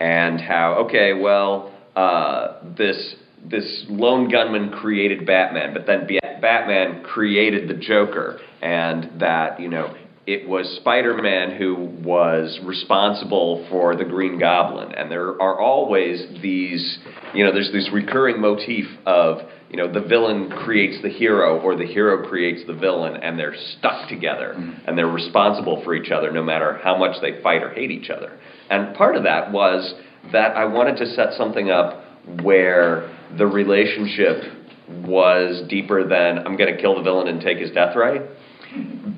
[0.00, 7.02] And how, okay, well, uh, this this lone gunman created Batman, but then Ba- Batman
[7.04, 9.94] created the Joker, and that you know
[10.26, 16.98] it was Spider-Man who was responsible for the Green Goblin, and there are always these
[17.34, 19.38] you know there's this recurring motif of
[19.70, 23.56] you know the villain creates the hero or the hero creates the villain, and they're
[23.78, 24.52] stuck together,
[24.86, 28.10] and they're responsible for each other no matter how much they fight or hate each
[28.10, 28.38] other.
[28.70, 29.94] And part of that was
[30.32, 32.04] that I wanted to set something up
[32.42, 37.70] where the relationship was deeper than I'm going to kill the villain and take his
[37.70, 38.22] death right.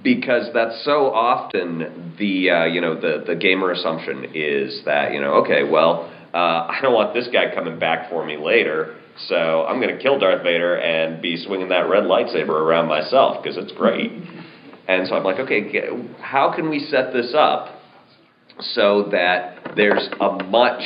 [0.03, 5.21] because that's so often the uh, you know the the gamer assumption is that you
[5.21, 9.65] know okay well uh, I don't want this guy coming back for me later so
[9.67, 13.57] I'm going to kill Darth Vader and be swinging that red lightsaber around myself because
[13.57, 14.11] it's great
[14.89, 15.89] and so I'm like okay
[16.21, 17.81] how can we set this up
[18.61, 20.83] so that there's a much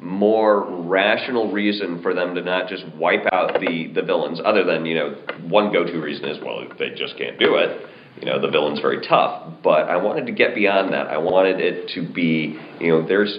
[0.00, 4.86] more rational reason for them to not just wipe out the, the villains, other than,
[4.86, 5.16] you know,
[5.48, 7.86] one go to reason is, well, they just can't do it.
[8.20, 9.52] You know, the villain's very tough.
[9.62, 11.08] But I wanted to get beyond that.
[11.08, 13.38] I wanted it to be, you know, there's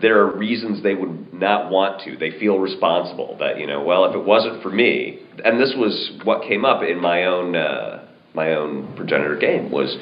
[0.00, 2.16] there are reasons they would not want to.
[2.16, 6.12] They feel responsible that, you know, well, if it wasn't for me, and this was
[6.24, 9.96] what came up in my own uh, my own progenitor game was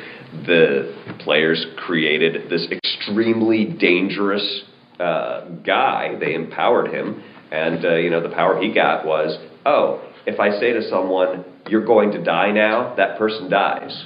[0.46, 4.64] the players created this extremely dangerous
[5.00, 6.16] uh, guy.
[6.18, 10.50] They empowered him, and uh, you know the power he got was, oh, if I
[10.60, 14.04] say to someone, "You're going to die now," that person dies.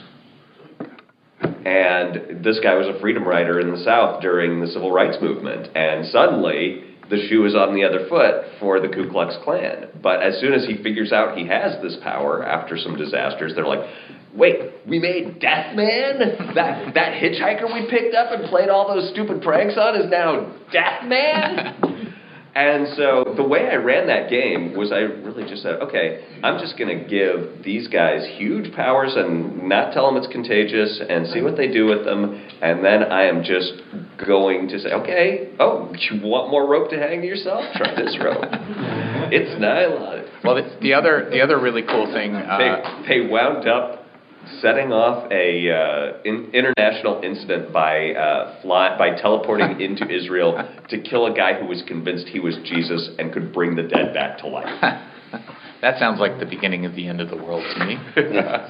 [1.64, 5.68] And this guy was a freedom rider in the South during the civil rights movement,
[5.76, 9.88] and suddenly the shoe is on the other foot for the Ku Klux Klan.
[10.02, 13.66] But as soon as he figures out he has this power after some disasters, they're
[13.66, 13.86] like,
[14.34, 16.54] wait, we made Deathman?
[16.54, 20.54] That, that hitchhiker we picked up and played all those stupid pranks on is now
[20.72, 21.90] Deathman?
[22.54, 26.58] And so the way I ran that game was I really just said, okay, I'm
[26.60, 31.26] just going to give these guys huge powers and not tell them it's contagious and
[31.28, 32.46] see what they do with them.
[32.60, 33.72] And then I am just
[34.26, 37.64] going to say, okay, oh, you want more rope to hang yourself?
[37.74, 38.44] Try this rope.
[39.32, 40.24] it's nylon.
[40.44, 42.58] Well, the, the other the other really cool thing uh,
[43.06, 44.01] they they wound up
[44.60, 50.56] setting off a uh, in, international incident by uh, fly, by teleporting into Israel
[50.88, 54.14] to kill a guy who was convinced he was Jesus and could bring the dead
[54.14, 54.66] back to life.
[55.82, 57.94] that sounds like the beginning of the end of the world to me.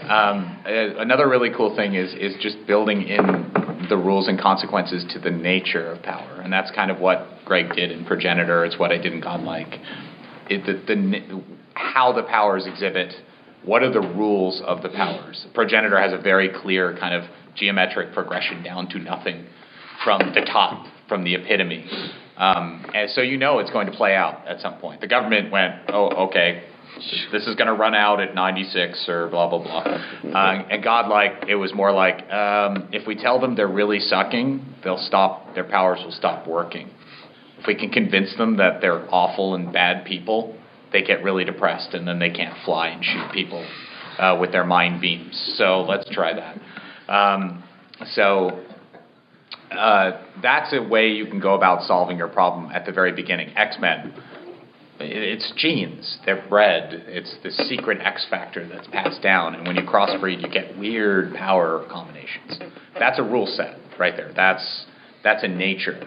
[0.08, 5.04] um, uh, another really cool thing is is just building in the rules and consequences
[5.12, 8.64] to the nature of power, and that's kind of what Greg did in Progenitor.
[8.64, 9.74] It's what I did in Godlike.
[10.48, 11.42] It, the, the,
[11.74, 13.14] how the powers exhibit
[13.64, 15.46] what are the rules of the powers?
[15.54, 19.46] Progenitor has a very clear kind of geometric progression down to nothing
[20.04, 21.88] from the top, from the epitome.
[22.36, 25.00] Um, and so you know it's going to play out at some point.
[25.00, 26.64] The government went, oh, okay,
[27.32, 29.80] this is going to run out at 96 or blah, blah, blah.
[29.80, 34.64] Uh, and Godlike, it was more like, um, if we tell them they're really sucking,
[34.84, 36.90] they'll stop, their powers will stop working.
[37.58, 40.56] If we can convince them that they're awful and bad people,
[40.92, 43.66] they get really depressed and then they can't fly and shoot people
[44.18, 45.54] uh, with their mind beams.
[45.56, 47.12] So let's try that.
[47.12, 47.64] Um,
[48.12, 48.64] so
[49.70, 53.56] uh, that's a way you can go about solving your problem at the very beginning.
[53.56, 54.14] X Men,
[55.00, 57.04] it's genes, they're bred.
[57.06, 61.34] It's the secret X factor that's passed down, and when you crossbreed, you get weird
[61.34, 62.58] power combinations.
[62.98, 64.32] That's a rule set right there.
[64.34, 64.86] That's
[65.22, 66.00] that's in nature.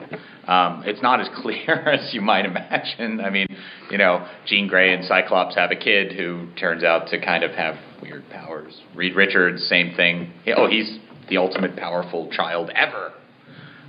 [0.48, 3.22] Um, it's not as clear as you might imagine.
[3.22, 3.48] I mean,
[3.90, 7.52] you know, Jean Grey and Cyclops have a kid who turns out to kind of
[7.52, 8.82] have weird powers.
[8.96, 10.32] Reed Richards, same thing.
[10.56, 11.00] Oh, he's
[11.30, 13.14] the ultimate powerful child ever.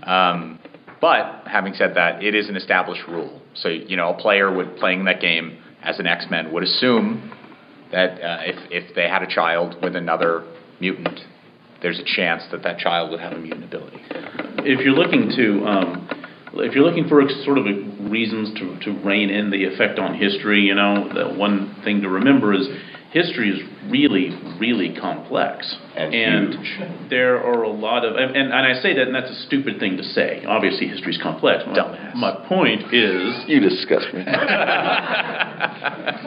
[0.02, 0.58] Um,
[1.00, 3.42] but having said that, it is an established rule.
[3.54, 7.32] So you know, a player would playing that game as an X Men would assume
[7.92, 10.44] that uh, if if they had a child with another
[10.80, 11.20] mutant,
[11.86, 14.02] there's a chance that that child would have mutant ability.
[14.66, 16.08] If you're looking to um,
[16.54, 17.64] if you're looking for sort of
[18.10, 22.08] reasons to, to rein in the effect on history, you know, the one thing to
[22.08, 22.66] remember is
[23.16, 24.28] history is really,
[24.60, 25.74] really complex.
[25.96, 29.46] And, and there are a lot of, and, and, I say that, and that's a
[29.46, 30.44] stupid thing to say.
[30.46, 31.64] Obviously, history is complex.
[31.66, 33.44] My, my point is.
[33.56, 34.22] You disgust me.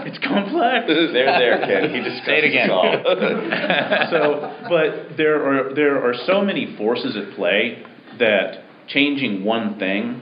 [0.07, 0.87] it's complex.
[0.89, 1.93] There, there, Ken.
[1.93, 2.69] He discusses Say it again.
[4.09, 7.83] so, but there are there are so many forces at play
[8.19, 10.21] that changing one thing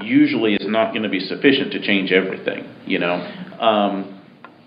[0.00, 2.64] usually is not going to be sufficient to change everything.
[2.86, 3.14] You know,
[3.60, 4.15] um,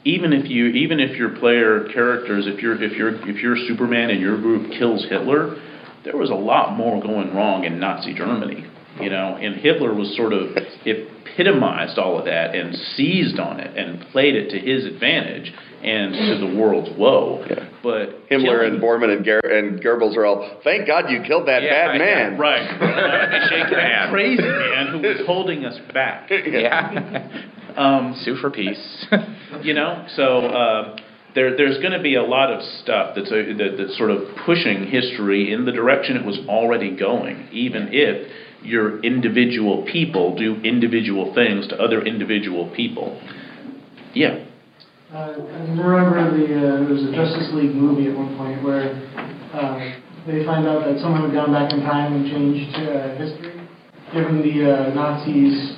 [0.05, 4.09] even if you even if your player characters, if you're if you're if you're Superman
[4.09, 5.57] and your group kills Hitler,
[6.05, 8.65] there was a lot more going wrong in Nazi Germany.
[8.99, 13.77] You know, and Hitler was sort of epitomized all of that and seized on it
[13.77, 15.53] and played it to his advantage
[15.83, 17.45] and to the world's woe.
[17.49, 17.69] Yeah.
[17.81, 21.47] But Himmler killing- and Bormann and, Ger- and Goebbels are all, thank God you killed
[21.47, 22.37] that Yeah, bad right, man.
[22.37, 22.81] Right.
[22.81, 23.49] right.
[23.49, 24.11] Shake hands.
[24.11, 26.29] Crazy man who was holding us back.
[26.45, 27.45] Yeah.
[27.77, 29.05] Um, Sue for peace.
[29.61, 30.97] you know, so uh,
[31.35, 34.23] there, there's going to be a lot of stuff that's, a, that, that's sort of
[34.45, 38.29] pushing history in the direction it was already going, even if
[38.63, 43.21] your individual people do individual things to other individual people.
[44.13, 44.45] Yeah.
[45.11, 48.93] Uh, I remember the uh, there was a Justice League movie at one point where
[49.53, 53.67] uh, they find out that someone had gone back in time and changed uh, history,
[54.13, 55.77] given the uh, Nazis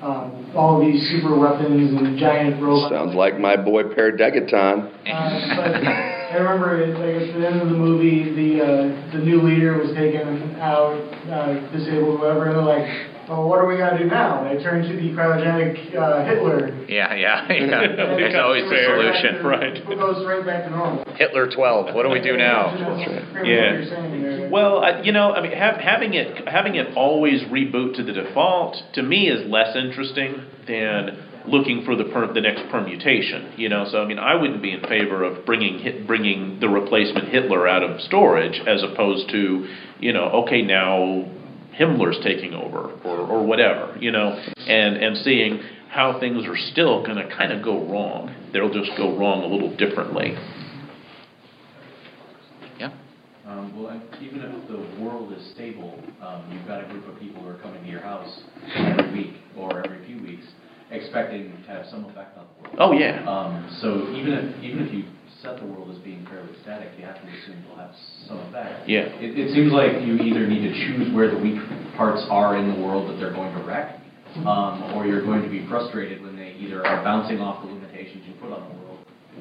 [0.00, 2.94] um, all these super weapons and giant robots.
[2.94, 4.88] Sounds like my boy Per Degaton.
[5.06, 9.18] Uh, but I remember, it, like at the end of the movie, the uh, the
[9.18, 10.96] new leader was taken out,
[11.30, 14.62] uh, disabled, whatever, and they're like, "Oh, what are we gonna do now?" And They
[14.62, 16.74] turn to the cryogenic uh, Hitler.
[16.88, 17.80] Yeah, yeah, yeah.
[17.82, 19.42] And There's always goes a solution.
[19.42, 19.76] to- right.
[19.76, 21.04] It goes right back to normal.
[21.16, 21.94] Hitler 12.
[21.94, 22.74] What do we do now?
[22.76, 23.20] That's Yeah.
[23.32, 24.48] what you're saying there.
[24.50, 28.12] Well, I, you know, I mean, have, having it having it always reboot to the
[28.12, 33.52] default to me is less interesting than looking for the per, the next permutation.
[33.56, 36.68] You know, so I mean, I wouldn't be in favor of bringing hit, bringing the
[36.68, 39.68] replacement Hitler out of storage as opposed to,
[40.00, 41.28] you know, okay now
[41.78, 43.96] Himmler's taking over or, or whatever.
[43.98, 45.60] You know, and and seeing
[45.92, 48.34] how things are still going to kind of go wrong.
[48.52, 50.34] They'll just go wrong a little differently.
[52.78, 52.92] Yeah.
[53.46, 57.20] Um, well, and even if the world is stable, um, you've got a group of
[57.20, 58.40] people who are coming to your house
[58.74, 60.46] every week or every few weeks,
[60.90, 62.76] expecting to have some effect on the world.
[62.78, 63.24] Oh yeah.
[63.28, 65.04] Um, so even if even if you
[65.42, 67.94] set the world as being fairly static, you have to assume it'll have
[68.28, 68.88] some effect.
[68.88, 69.10] Yeah.
[69.18, 71.58] It, it seems like you either need to choose where the weak
[71.96, 73.98] parts are in the world that they're going to wreck,
[74.46, 78.22] um, or you're going to be frustrated when they either are bouncing off the limitations
[78.26, 78.98] you put on the world,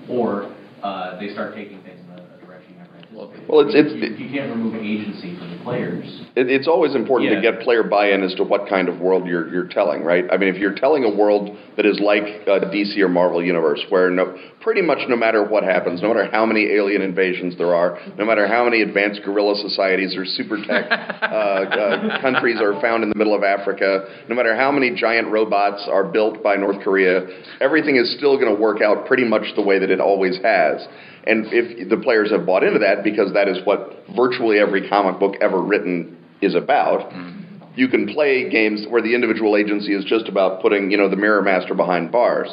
[0.10, 3.01] or uh, they start taking things in a, a direction you never anticipated.
[3.48, 6.22] Well, it's- it's- you, you can't remove agency from the players.
[6.36, 9.52] It, it's always important to get player buy-in as to what kind of world you're
[9.52, 10.26] you're telling, right?
[10.32, 13.84] I mean, if you're telling a world that is like a DC or Marvel universe,
[13.90, 17.76] where no, pretty much no matter what happens, no matter how many alien invasions there
[17.76, 22.80] are, no matter how many advanced guerrilla societies or super tech uh, uh, countries are
[22.80, 26.56] found in the middle of Africa, no matter how many giant robots are built by
[26.56, 27.28] North Korea,
[27.60, 30.88] everything is still going to work out pretty much the way that it always has.
[31.28, 35.20] And if the players have bought into that, because that is what virtually every comic
[35.20, 37.42] book ever written is about, mm-hmm.
[37.76, 41.16] you can play games where the individual agency is just about putting, you know, the
[41.16, 42.50] mirror master behind bars.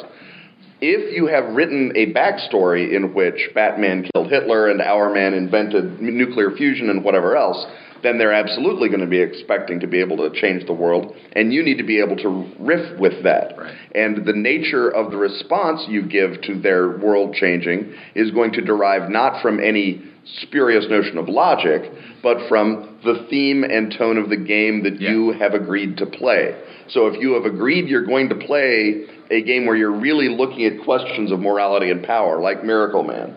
[0.81, 6.01] If you have written a backstory in which Batman killed Hitler and Our Man invented
[6.01, 7.65] nuclear fusion and whatever else,
[8.03, 11.53] then they're absolutely going to be expecting to be able to change the world, and
[11.53, 13.57] you need to be able to riff with that.
[13.57, 13.75] Right.
[13.95, 18.61] And the nature of the response you give to their world changing is going to
[18.61, 20.03] derive not from any
[20.43, 21.81] spurious notion of logic,
[22.21, 25.11] but from the theme and tone of the game that Yeah.
[25.11, 26.55] you have agreed to play.
[26.89, 30.65] So if you have agreed you're going to play a game where you're really looking
[30.65, 33.33] at questions of morality and power, like Miracleman,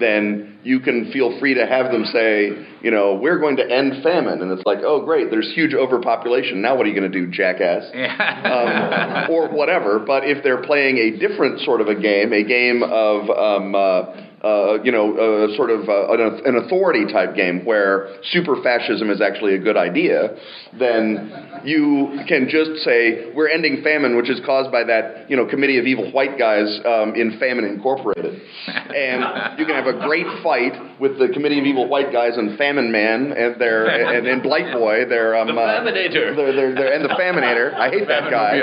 [0.00, 2.50] then you can feel free to have them say,
[2.82, 4.42] you know, we're going to end famine.
[4.42, 6.60] And it's like, oh, great, there's huge overpopulation.
[6.62, 7.90] Now what are you going to do, jackass?
[7.94, 9.26] Yeah.
[9.26, 9.98] um, or whatever.
[9.98, 14.04] But if they're playing a different sort of a game, a game of, um, uh,
[14.42, 19.08] uh, you know, uh, sort of uh, an, an authority type game where super fascism
[19.10, 20.36] is actually a good idea,
[20.78, 25.46] then you can just say we're ending famine, which is caused by that, you know,
[25.46, 30.26] committee of evil white guys um, in Famine Incorporated, and you can have a great
[30.42, 34.42] fight with the committee of evil white guys and Famine Man and their and, and
[34.42, 36.36] Blight Boy, their um, The uh, Faminator.
[36.36, 37.74] they're, they're, they're, and the Faminator.
[37.74, 38.56] I hate that guy.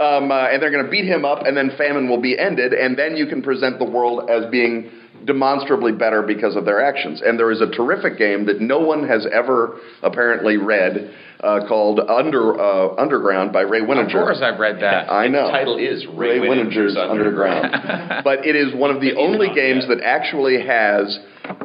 [0.00, 2.72] Um, uh, and they're going to beat him up, and then famine will be ended,
[2.72, 4.90] and then you can present the world as being
[5.24, 7.22] demonstrably better because of their actions.
[7.24, 12.00] And there is a terrific game that no one has ever apparently read uh, called
[12.00, 14.06] Under uh, Underground by Ray Winninger.
[14.06, 15.10] Of course, I've read that.
[15.12, 15.46] I know.
[15.46, 18.22] The title is Ray, Ray Winninger's Underground.
[18.24, 21.18] but it is one of the only games that actually has,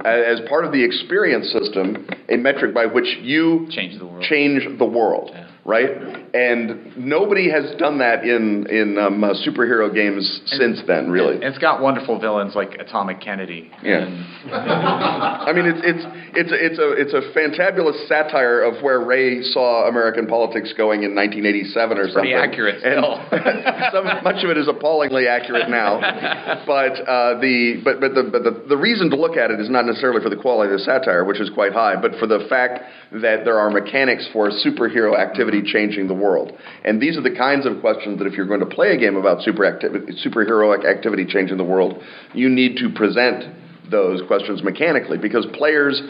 [0.06, 4.24] a- as part of the experience system, a metric by which you Change the world.
[4.24, 5.32] change the world,
[5.68, 5.90] right?
[6.34, 11.36] And nobody has done that in in um, uh, superhero games since then, really.
[11.36, 13.70] And it's got wonderful villains like Atomic Kennedy.
[13.84, 14.08] Yeah.
[14.08, 19.02] And I mean, it's it's it's a, it's a it's a fantabulous satire of where
[19.02, 22.22] Ray saw American politics going in 1987 or something.
[22.22, 23.20] pretty accurate still.
[23.32, 26.00] And some, much of it is appallingly accurate now,
[26.66, 29.70] but uh, the but but the but the, the reason to look at it is
[29.70, 32.48] not necessarily for the quality of the satire, which is quite high, but for the
[32.48, 36.52] fact that there are mechanics for superhero activity changing the world,
[36.84, 39.16] and these are the kinds of questions that if you're going to play a game
[39.16, 42.02] about super activity, superheroic activity changing the world,
[42.34, 43.44] you need to present
[43.90, 46.02] those questions mechanically because players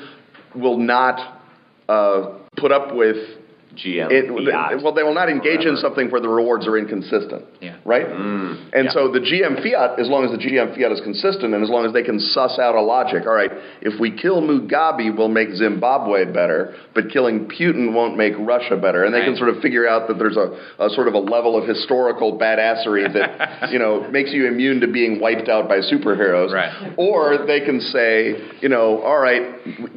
[0.56, 1.41] will not
[1.89, 3.18] uh, put up with
[3.78, 4.82] GM It, fiat.
[4.84, 7.44] well, they will not engage in something where the rewards are inconsistent.
[7.62, 7.76] Yeah.
[7.86, 8.08] Right?
[8.08, 8.58] Mm.
[8.74, 8.92] And Yeah.
[8.92, 11.86] so the GM fiat, as long as the GM fiat is consistent and as long
[11.86, 13.52] as they can suss out a logic, all right,
[13.82, 19.04] if we kill Mugabe, we'll make Zimbabwe better, but killing Putin won't make Russia better.
[19.06, 21.56] And they can sort of figure out that there's a, a sort of a level
[21.56, 26.52] of historical badassery that, you know, makes you immune to being wiped out by superheroes.
[26.54, 26.94] Right.
[26.98, 29.44] Or they can say, you know, all right,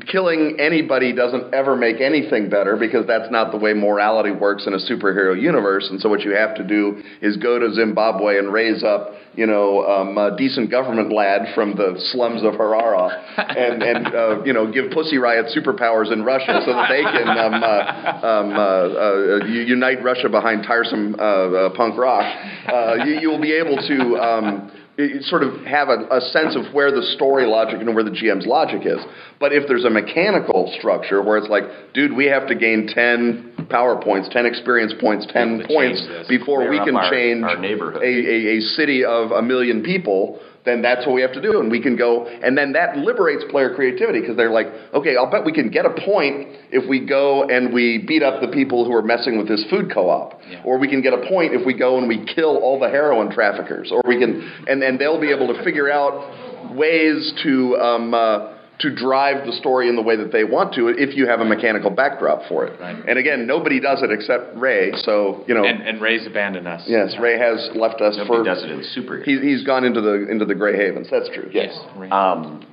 [0.06, 4.74] killing anybody doesn't ever make anything better because that's not the way morality works in
[4.74, 5.88] a superhero universe.
[5.90, 9.46] And so what you have to do is go to Zimbabwe and raise up, you
[9.46, 14.52] know, um, a decent government lad from the slums of Harare and, and uh, you
[14.52, 18.60] know, give Pussy Riot superpowers in Russia so that they can um, uh, um, uh,
[18.60, 22.24] uh, unite Russia behind tiresome uh, uh, punk rock.
[22.66, 24.79] Uh, you, you will be able to.
[25.04, 28.10] You sort of have a, a sense of where the story logic and where the
[28.10, 28.98] GM's logic is.
[29.38, 33.66] But if there's a mechanical structure where it's like, dude, we have to gain 10
[33.70, 38.02] power points, 10 experience points, 10 points before we can our- change our neighborhood.
[38.02, 40.40] a, a, a city of a million people,
[40.70, 41.58] then that's what we have to do.
[41.58, 45.30] And we can go, and then that liberates player creativity because they're like, okay, I'll
[45.30, 48.84] bet we can get a point if we go and we beat up the people
[48.84, 50.40] who are messing with this food co-op.
[50.48, 50.62] Yeah.
[50.64, 53.32] Or we can get a point if we go and we kill all the heroin
[53.32, 53.90] traffickers.
[53.90, 58.54] Or we can, and, and they'll be able to figure out ways to, um, uh,
[58.80, 61.44] to drive the story in the way that they want to if you have a
[61.44, 62.80] mechanical backdrop for it.
[62.80, 62.96] Right.
[63.08, 64.92] And again, nobody does it except Ray.
[65.02, 66.82] So, you know, And, and Ray's abandoned us.
[66.86, 69.24] yes, Ray has left us Nobody for does it in superheroes.
[69.24, 71.08] He's, he's gone into the into the Gray Havens.
[71.10, 71.50] That's true.
[71.52, 71.78] Yes.
[71.96, 72.08] Ray.
[72.10, 72.66] Um,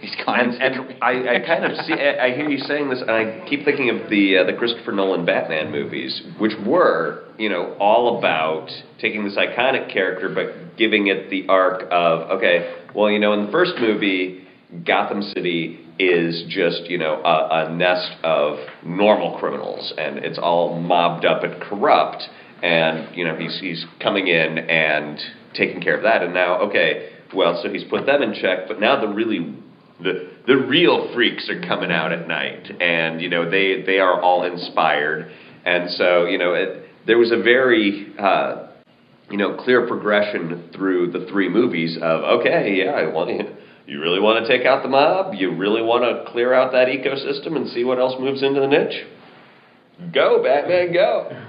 [0.00, 1.92] He's gone and and I, I kind of see.
[1.92, 4.90] I, I hear you saying this, and I keep thinking of the uh, the Christopher
[4.90, 8.68] Nolan Batman movies, which were you know all about
[9.00, 13.46] taking this iconic character but giving it the arc of okay, well you know in
[13.46, 14.44] the first movie,
[14.86, 20.80] Gotham City is just you know a, a nest of normal criminals, and it's all
[20.80, 22.22] mobbed up and corrupt,
[22.62, 25.18] and you know he's he's coming in and
[25.54, 28.80] taking care of that, and now okay, well so he's put them in check, but
[28.80, 29.54] now the really
[30.00, 34.20] the the real freaks are coming out at night, and you know they they are
[34.20, 35.30] all inspired,
[35.66, 38.68] and so you know it, there was a very uh,
[39.30, 43.56] you know clear progression through the three movies of okay, yeah, I want you.
[43.86, 45.34] You really want to take out the mob?
[45.34, 48.66] You really want to clear out that ecosystem and see what else moves into the
[48.68, 49.04] niche?
[50.12, 51.46] Go, Batman, go!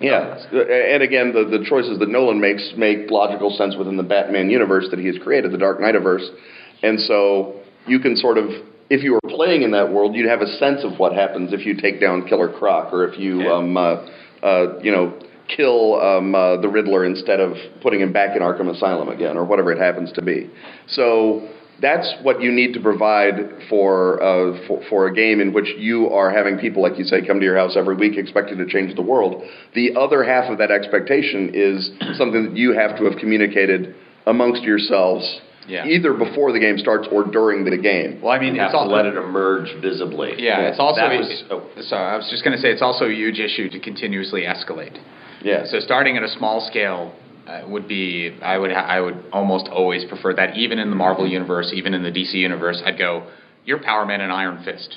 [0.00, 0.38] Yeah.
[0.52, 4.86] And again, the, the choices that Nolan makes make logical sense within the Batman universe
[4.90, 6.26] that he has created, the Dark Knightiverse.
[6.82, 8.44] And so you can sort of,
[8.90, 11.66] if you were playing in that world, you'd have a sense of what happens if
[11.66, 13.54] you take down Killer Croc or if you, Yeah.
[13.54, 13.96] um, uh,
[14.42, 15.18] uh, you know,
[15.54, 19.44] kill um, uh, the Riddler instead of putting him back in Arkham Asylum again or
[19.44, 20.50] whatever it happens to be.
[20.88, 21.48] So
[21.80, 23.36] that's what you need to provide
[23.70, 27.24] for, uh, for for a game in which you are having people, like you say,
[27.26, 29.42] come to your house every week expecting to change the world.
[29.74, 33.94] The other half of that expectation is something that you have to have communicated
[34.26, 35.24] amongst yourselves,
[35.68, 35.86] Yeah.
[35.86, 38.20] either before the game starts or during the game.
[38.22, 40.34] Well, I mean, You have it's to let it emerge visibly.
[40.42, 41.62] Yeah, it's also That a, was- oh.
[41.82, 44.98] so I was just going to say it's also a huge issue to continuously escalate.
[45.42, 45.64] Yeah.
[45.66, 47.14] So starting at a small scale
[47.46, 50.96] uh, would be I would ha- I would almost always prefer that even in the
[50.96, 53.26] Marvel universe, even in the DC universe, I'd go
[53.64, 54.96] you're Power Man and Iron Fist.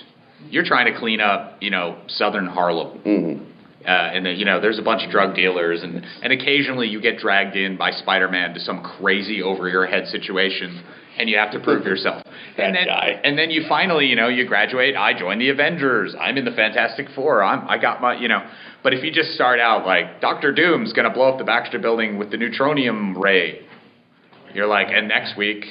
[0.49, 2.99] You're trying to clean up, you know, Southern Harlem.
[2.99, 3.45] Mhm.
[3.85, 7.01] Uh, and then, you know, there's a bunch of drug dealers, and, and occasionally you
[7.01, 10.83] get dragged in by Spider-Man to some crazy over-your-head situation,
[11.17, 12.23] and you have to prove yourself.
[12.57, 13.19] and then, guy.
[13.23, 14.95] and then you finally, you know, you graduate.
[14.95, 16.15] I join the Avengers.
[16.19, 17.41] I'm in the Fantastic Four.
[17.43, 18.47] I'm, I got my, you know.
[18.83, 22.17] But if you just start out like Doctor Doom's gonna blow up the Baxter Building
[22.17, 23.61] with the neutronium ray,
[24.53, 25.65] you're like, and next week,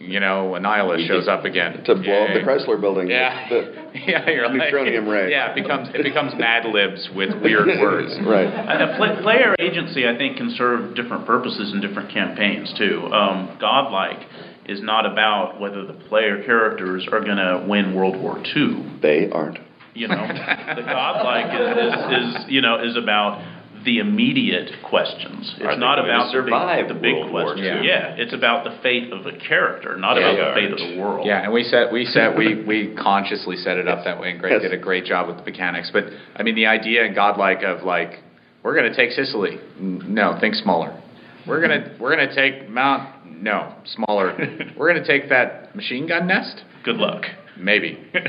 [0.00, 3.08] you know, Annihilus shows up again To blow up the Chrysler building.
[3.08, 3.48] Yeah.
[3.48, 5.30] The- yeah, you're like, Neutronium ray.
[5.30, 8.12] Yeah, it becomes it becomes Mad Libs with weird words.
[8.26, 8.46] right.
[8.48, 13.06] And a pla player agency, I think, can serve different purposes in different campaigns too.
[13.12, 14.26] Um, Godlike
[14.66, 18.98] is not about whether the player characters are going to win World War II.
[19.02, 19.58] They aren't.
[19.94, 23.42] You know, the Godlike is, is, is you know is about
[23.84, 25.54] the immediate questions.
[25.58, 27.82] It's not going to about the big, the big War questions.
[27.82, 27.86] II?
[27.86, 30.98] Yeah, it's about the fate of a character, not Yeah, about the fate of the
[31.00, 31.26] world.
[31.26, 34.40] Yeah, and we set we set we we consciously set it up that way, and
[34.40, 34.62] Greg Yes.
[34.62, 35.90] did a great job with the mechanics.
[35.92, 36.04] But
[36.36, 38.20] I mean, the idea in Godlike of like,
[38.62, 39.58] we're gonna take Sicily.
[39.78, 41.00] No, think smaller.
[41.46, 43.42] We're gonna we're gonna take Mount.
[43.42, 44.34] No, smaller.
[44.76, 46.62] we're gonna take that machine gun nest.
[46.84, 47.24] Good luck.
[47.58, 47.98] Maybe.
[48.14, 48.20] you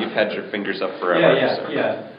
[0.00, 1.34] You've had your fingers up forever.
[1.34, 1.68] Yeah, yeah, so.
[1.70, 2.10] yeah.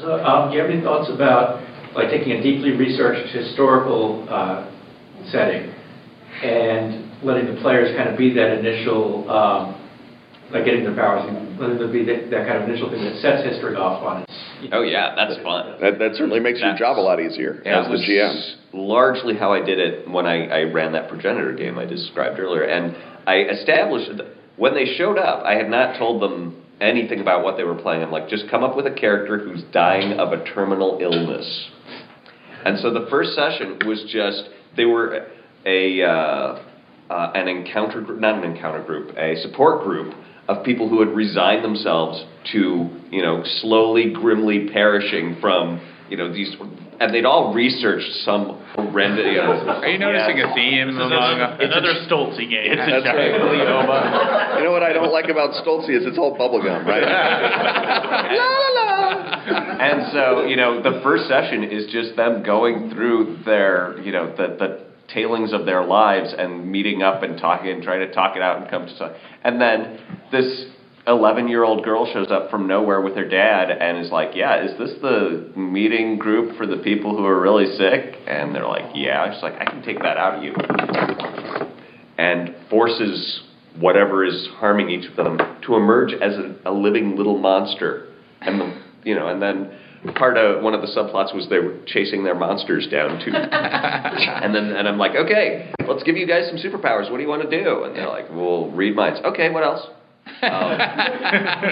[0.00, 1.62] So, um, do you have any thoughts about,
[1.94, 4.66] like, taking a deeply researched historical uh,
[5.30, 5.72] setting
[6.42, 9.80] and letting the players kind of be that initial um,
[10.50, 13.16] like getting their powers, and whether it be that, that kind of initial thing that
[13.20, 14.32] sets history off on its.
[14.72, 15.80] Oh yeah, that's fun.
[15.80, 18.56] That, that certainly makes your job a lot easier That as the was GM.
[18.72, 22.64] largely how I did it when I, I ran that progenitor game I described earlier.
[22.64, 22.94] And
[23.26, 24.10] I established
[24.56, 28.02] when they showed up, I had not told them anything about what they were playing.
[28.02, 31.70] I'm like, just come up with a character who's dying of a terminal illness.
[32.64, 35.26] And so the first session was just they were
[35.66, 36.62] a uh,
[37.10, 40.14] uh, an encounter group, not an encounter group, a support group
[40.48, 45.80] of people who had resigned themselves to you know slowly, grimly perishing from
[46.14, 46.54] you know these,
[47.00, 49.26] and they'd all researched some horrendous.
[49.26, 51.10] You know, Are you noticing a theme among?
[51.58, 52.70] Another Stolze game.
[52.70, 53.34] It's a That's right.
[53.34, 54.58] giant glioma.
[54.58, 57.02] You know what I don't like about Stolze is it's all bubblegum, right?
[58.38, 59.76] la la la.
[59.82, 64.30] and so you know the first session is just them going through their you know
[64.36, 68.36] the the tailings of their lives and meeting up and talking and trying to talk
[68.36, 69.10] it out and come to some
[69.42, 69.98] and then
[70.32, 70.66] this
[71.06, 74.64] 11 year old girl shows up from nowhere with her dad and is like yeah
[74.64, 78.90] is this the meeting group for the people who are really sick and they're like
[78.94, 80.54] yeah she's like i can take that out of you
[82.16, 83.42] and forces
[83.78, 88.08] whatever is harming each of them to emerge as a, a living little monster.
[88.40, 89.72] And the, you know, and then
[90.14, 93.32] part of one of the subplots was they were chasing their monsters down too.
[93.34, 97.10] and then and I'm like, okay, let's give you guys some superpowers.
[97.10, 97.84] What do you want to do?
[97.84, 99.20] And they're like, well, read minds.
[99.24, 99.86] Okay, what else?
[100.26, 100.76] Um,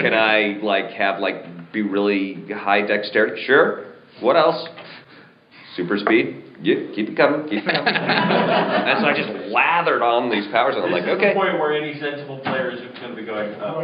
[0.01, 3.43] can I like have like be really high dexterity?
[3.45, 3.85] Sure.
[4.21, 4.67] What else?
[5.75, 6.43] Super speed.
[6.63, 7.91] Yeah, keep it coming, keep it coming.
[7.93, 11.35] and so I just lathered on these powers, and I'm like, okay.
[11.35, 13.83] point where any sensible player is going to be going, oh,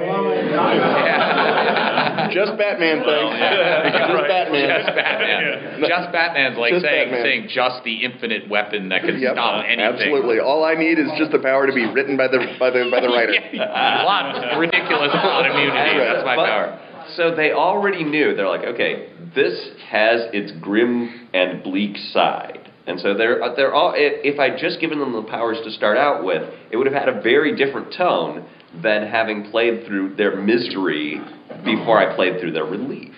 [2.32, 3.36] Just Batman things.
[4.00, 4.09] Just
[4.48, 4.70] Batman.
[4.80, 5.90] Just Batman.
[5.90, 7.24] Just Batman's like Just saying Batman.
[7.26, 9.80] saying just the infinite weapon that can Yep, stop anything.
[9.84, 10.40] absolutely.
[10.40, 13.00] All I need is just the power to be written by the by the by
[13.02, 13.34] the writer.
[13.54, 16.00] Plot ridiculous plot immunity.
[16.00, 16.80] That's my But- power.
[17.16, 18.36] So they already knew.
[18.36, 22.70] They're like, okay, this has its grim and bleak side.
[22.86, 23.92] And so they're uh, they're all.
[23.92, 26.96] i- If I'd just given them the powers to start out with, it would have
[26.96, 28.46] had a very different tone
[28.84, 31.20] than having played through their misery
[31.66, 33.14] before I played through their relief.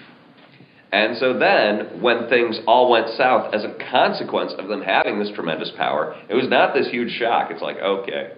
[0.92, 5.32] And so then, when things all went south as a consequence of them having this
[5.34, 7.50] tremendous power, it was not this huge shock.
[7.50, 8.32] It's like, okay,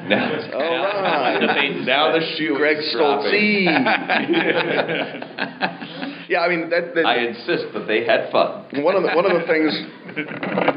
[0.00, 1.40] now, All right.
[1.40, 2.94] now, the, now the shoe Greg is.
[2.94, 3.32] Stolze.
[6.28, 8.64] yeah, I mean that, that I insist that they had fun.
[8.82, 9.72] one of the one of the things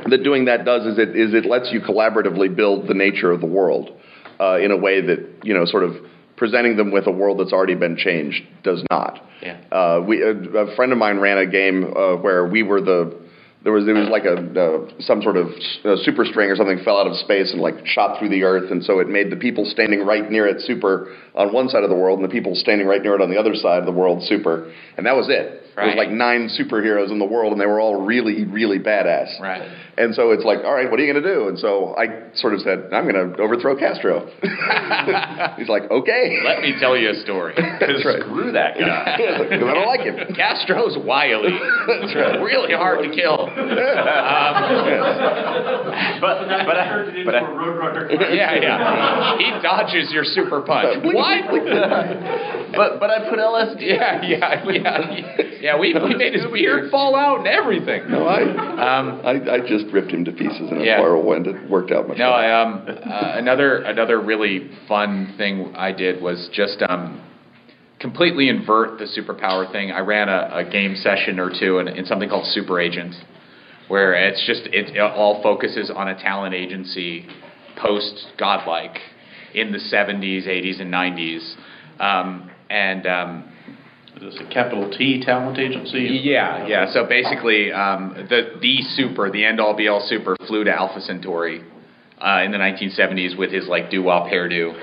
[0.09, 3.39] that doing that does is it is it lets you collaboratively build the nature of
[3.39, 3.91] the world
[4.39, 5.95] uh, in a way that you know sort of
[6.38, 9.21] presenting them with a world that's already been changed does not.
[9.41, 9.59] Yeah.
[9.71, 13.24] Uh, we a, a friend of mine ran a game uh, where we were the
[13.66, 15.47] there was there was like a uh, some sort of
[15.84, 18.70] uh, super string or something fell out of space and like shot through the earth
[18.70, 21.89] and so it made the people standing right near it super on one side of
[21.89, 23.91] the world and the people standing right near it on the other side of the
[23.91, 25.66] world super and that was it.
[25.76, 25.86] right.
[25.89, 29.39] There was like nine superheroes in the world and they were all really really badass.
[29.41, 29.68] Right.
[29.97, 31.47] And so it's like, all right, what are you going to do?
[31.47, 34.28] And so I sort of said, I'm going to overthrow Castro.
[35.55, 36.43] He's like, okay.
[36.43, 37.53] Let me tell you a story.
[37.80, 38.20] That's right.
[38.20, 39.16] Screw that guy.
[39.55, 40.36] Because I don't like him.
[40.36, 41.55] Castro's wily.
[41.88, 42.41] That's right.
[42.43, 43.47] Really hard to kill.
[43.57, 44.55] Um,
[46.21, 48.11] But but I, turned it into but a I, Roadrunner.
[48.35, 49.37] yeah, yeah.
[49.37, 51.03] He dodges your super punch.
[51.03, 51.45] What?
[52.75, 53.81] but but I put LSD.
[53.81, 55.37] Yeah, yeah, yeah.
[55.61, 58.09] Yeah, we, we made his beard fall out and everything.
[58.09, 61.01] No, I, Um, I, I just ripped him to pieces in a Yeah.
[61.01, 61.47] whirlwind.
[61.47, 62.29] It worked out much better.
[62.29, 62.35] No.
[62.35, 67.21] I, um, uh, another another really fun thing I did was just um,
[67.99, 69.91] completely invert the superpower thing.
[69.91, 73.15] I ran a, a game session or two in, in something called Super Agent,
[73.88, 77.25] where it's just it, it all focuses on a talent agency
[77.77, 78.97] post Godlike
[79.53, 81.55] in the 70s, 80s, and 90s,
[81.99, 83.43] um, and um,
[84.17, 86.19] Is this a capital T talent agency?
[86.23, 86.91] yeah, yeah.
[86.91, 90.99] So basically, um, the the super, the end all be all super, flew to Alpha
[91.01, 91.61] Centauri
[92.19, 94.73] uh, in the 1970s with his like doo wop hairdo,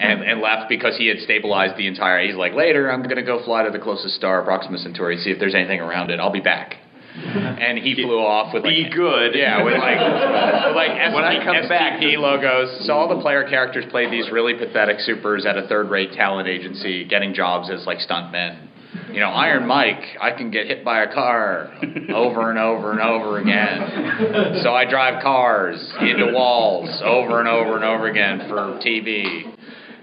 [0.00, 2.26] and and left because he had stabilized the entire.
[2.26, 5.38] He's like, later, I'm gonna go fly to the closest star, Proxima Centauri, see if
[5.38, 6.20] there's anything around it.
[6.20, 6.76] I'll be back.
[7.64, 9.34] And he flew off with like Be good.
[9.34, 12.86] yeah, with like with like SP, When I come back- SPP logos.
[12.86, 17.04] So all the player characters played these really pathetic supers at a third-rate talent agency,
[17.04, 18.68] getting jobs as like stuntmen.
[19.12, 21.72] You know, Iron Mike, I can get hit by a car
[22.12, 24.60] over and over and over again.
[24.62, 29.54] So I drive cars into walls over and over and over again for TV.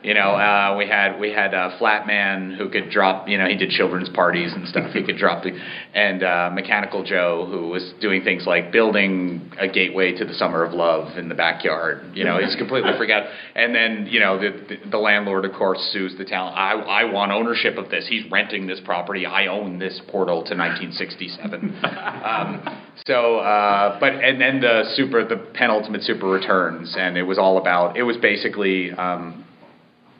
[0.04, 3.28] You know, uh, we had we had a flat man who could drop.
[3.28, 4.92] You know, he did children's parties and stuff.
[4.94, 5.52] He could drop the
[5.94, 10.64] and uh, Mechanical Joe who was doing things like building a gateway to the summer
[10.64, 12.16] of love in the backyard.
[12.16, 13.28] You know, he's completely forgot.
[13.56, 16.54] And then you know the, the the landlord of course sues the town.
[16.56, 18.08] I I want ownership of this.
[18.08, 19.28] He's renting this property.
[19.28, 21.80] I own this portal to 1967.
[21.84, 27.38] um, so, uh, but and then the super the penultimate super returns, and it was
[27.38, 27.98] all about.
[27.98, 28.92] It was basically.
[28.94, 29.46] Um,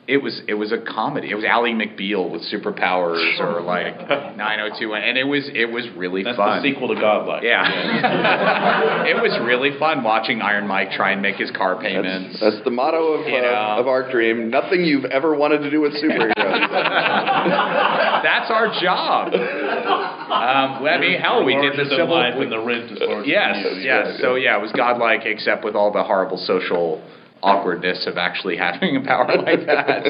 [0.08, 1.30] it was it was a comedy.
[1.30, 3.96] It was Ally McBeal with superpowers or like
[4.36, 6.60] 902 and it was it was really That's fun.
[6.60, 7.44] the sequel to Godlike.
[7.44, 7.62] Yeah,
[9.06, 12.40] it was really fun watching Iron Mike try and make his car payments.
[12.40, 13.54] That's, that's the motto of, You know.
[13.54, 14.50] uh, of Arc Dream.
[14.50, 16.34] Nothing you've ever wanted to do with superheroes.
[18.22, 19.34] That's our job.
[19.34, 22.14] Um, I mean, hell, we did the Larger civil.
[22.14, 23.84] life we- and the rent as as Yes, community.
[23.84, 24.18] yes.
[24.20, 27.02] So yeah, it was godlike, except with all the horrible social
[27.42, 30.06] awkwardness of actually having a power like that.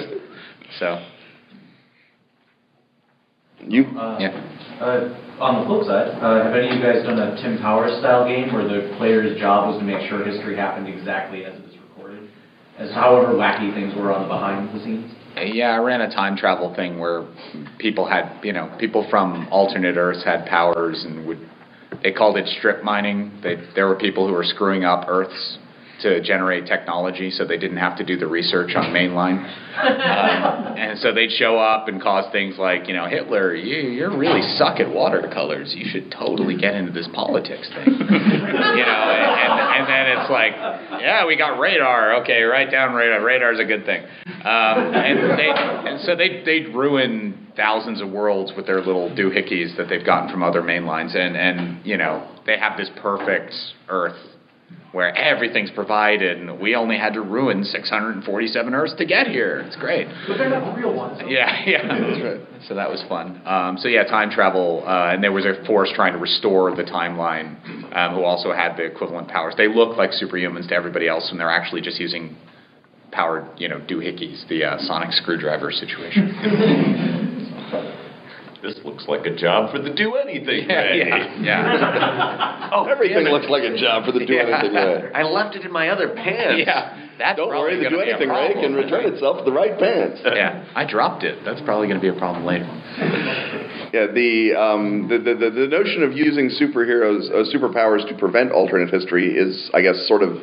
[0.78, 1.02] So
[3.66, 4.48] you Uh, yeah.
[4.80, 7.98] Uh, on the flip side, uh, have any of you guys done a Tim Powers
[7.98, 11.62] style game where the player's job was to make sure history happened exactly as it
[11.62, 12.30] was recorded,
[12.78, 15.10] as however wacky things were on the behind the scenes?
[15.36, 17.26] Yeah, I ran a time travel thing where
[17.78, 21.38] people had, you know, people from alternate Earths had powers and would.
[22.02, 23.32] They called it strip mining.
[23.42, 25.58] They, there were people who were screwing up Earths
[26.02, 29.38] to generate technology, so they didn't have to do the research on mainline.
[29.38, 34.16] Um, and so they'd show up and cause things like, you know, Hitler, you you
[34.16, 35.74] really suck at watercolors.
[35.76, 37.86] You should totally get into this politics thing.
[37.86, 40.52] you know, and, and, and then it's like,
[41.00, 42.22] yeah, we got radar.
[42.22, 43.24] Okay, write down radar.
[43.24, 44.04] Radar's a good thing.
[44.44, 49.76] Um, and they and so they they'd ruin thousands of worlds with their little doohickeys
[49.76, 53.54] that they've gotten from other mainlines and and you know they have this perfect
[53.88, 54.16] Earth
[54.92, 59.60] where everything's provided, and we only had to ruin 647 Earths to get here.
[59.66, 60.06] It's great.
[60.28, 61.20] But they're not the real ones.
[61.32, 62.40] Yeah, yeah, that's right.
[62.68, 63.40] So that was fun.
[63.46, 66.82] Um, so yeah, time travel, uh, and there was a force trying to restore the
[66.82, 67.56] timeline,
[67.96, 69.54] um, who also had the equivalent powers.
[69.56, 72.36] They look like superhumans to everybody else, and they're actually just using
[73.12, 77.30] powered, you know, doohickeys, the uh, sonic screwdriver situation.
[78.62, 80.70] This looks like a job for the do anything.
[80.70, 80.98] yeah, Ray.
[80.98, 82.70] yeah, yeah.
[82.72, 85.10] Oh, everything looks like a job for the do anything Ray.
[85.14, 86.62] I left it in my other pants.
[86.64, 87.08] yeah.
[87.18, 90.20] That's Don't worry, the do anything Ray can return itself to the right pants.
[90.32, 91.44] Yeah, I dropped it.
[91.44, 92.64] That's probably going to be a problem later.
[93.92, 98.50] Yeah, the, um, the, the, the, the notion of using superheroes, uh, superpowers to prevent
[98.50, 100.38] alternate history is, I guess, sort of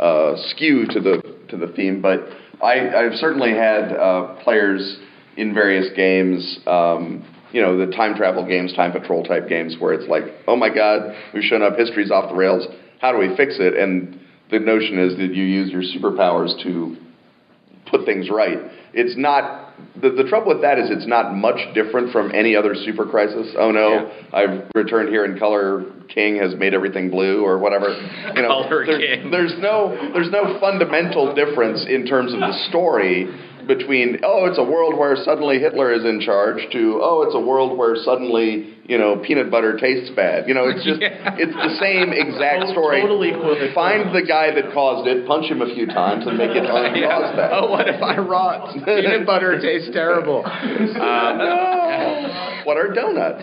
[0.00, 2.00] uh, skew to the to the theme.
[2.02, 2.26] But
[2.62, 4.98] I, I've certainly had uh, players
[5.36, 9.92] in various games, um, you know, the time travel games, time patrol type games, where
[9.92, 12.66] it's like, oh my God, we've shown up, history's off the rails.
[13.00, 13.74] How do we fix it?
[13.74, 14.20] And
[14.50, 16.96] the notion is that you use your superpowers to
[17.90, 18.58] put things right.
[18.92, 19.68] It's not
[20.00, 23.54] the, the trouble with that is it's not much different from any other super crisis.
[23.58, 27.88] Oh no, I've returned here and Color King has made everything blue or whatever.
[28.34, 29.30] You know, Color there- King.
[29.30, 33.26] there's no there's no fundamental difference in terms of the story
[33.66, 37.40] between oh it's a world where suddenly Hitler is in charge to oh it's a
[37.40, 40.46] world where suddenly you know peanut butter tastes bad.
[40.48, 41.36] You know it's just Yeah.
[41.38, 43.00] it's the same exact story.
[43.02, 43.32] Totally.
[43.74, 47.36] Find the guy that caused it, punch him a few times, and make it uncause
[47.36, 47.50] that.
[47.52, 48.74] Oh, what if I rot?
[48.84, 50.44] Peanut butter tastes terrible.
[50.44, 51.38] Um,
[52.64, 53.42] What are donuts?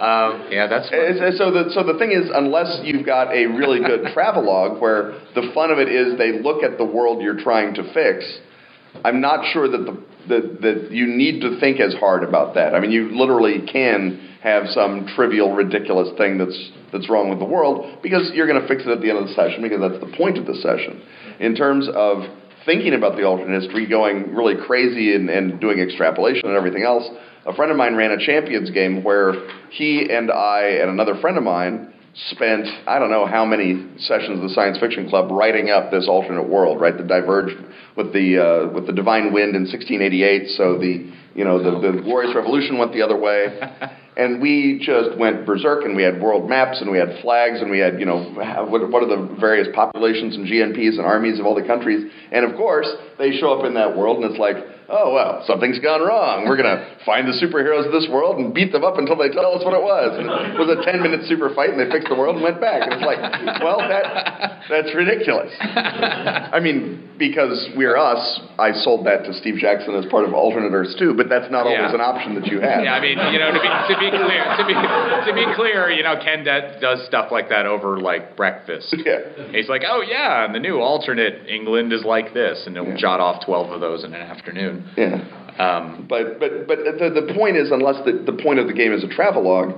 [0.00, 3.80] Um, yeah, that's it's- so the so the thing is, unless you've got a really
[3.80, 7.74] good travelogue where the fun of it is they look at the world you're trying
[7.74, 8.24] to fix,
[9.04, 12.74] I'm not sure that the that that you need to think as hard about that.
[12.74, 17.44] I mean, you literally can have some trivial, ridiculous thing that's that's wrong with the
[17.44, 20.00] world because you're going to fix it at the end of the session because that's
[20.00, 21.02] the point of the session.
[21.40, 22.24] In terms of
[22.64, 27.04] thinking about the alternate history, going really crazy and, and doing extrapolation and everything else,
[27.46, 29.34] a friend of mine ran a champions game where
[29.70, 31.92] he and I and another friend of mine
[32.30, 36.06] spent I don't know how many sessions of the science fiction club writing up this
[36.08, 36.96] alternate world, right?
[36.96, 37.56] The diverged
[37.96, 42.02] with the uh, with the divine wind in 1688, so the you know the, the
[42.02, 43.58] glorious revolution went the other way,
[44.16, 47.70] and we just went berserk, and we had world maps, and we had flags, and
[47.70, 48.24] we had you know
[48.68, 52.44] what what are the various populations and GNPs and armies of all the countries, and
[52.44, 52.88] of course
[53.18, 54.56] they show up in that world, and it's like
[54.90, 56.44] oh well, something's gone wrong.
[56.46, 59.54] We're gonna find the superheroes of this world and beat them up until they tell
[59.56, 60.18] us what it was.
[60.18, 62.60] And it was a ten minute super fight, and they fixed the world and went
[62.60, 62.82] back.
[62.82, 63.18] And it's like,
[63.62, 65.52] well, that that's ridiculous.
[65.60, 70.72] I mean, because we're us, I sold that to Steve Jackson as part of alternate
[70.72, 71.94] Earths too, but that's not always Yeah.
[71.94, 72.82] an option that you have.
[72.84, 75.90] Yeah, I mean, you know, to be to be clear, to be to be clear,
[75.90, 78.94] you know, Ken d- does stuff like that over like breakfast.
[79.04, 79.50] Yeah.
[79.52, 82.96] He's like, oh yeah, and the new alternate England is like this, and he'll Yeah.
[82.96, 84.79] jot off twelve of those in an afternoon.
[84.96, 85.24] Yeah.
[85.58, 88.92] Um, But but but the the point is, unless the the point of the game
[88.92, 89.74] is a travelogue,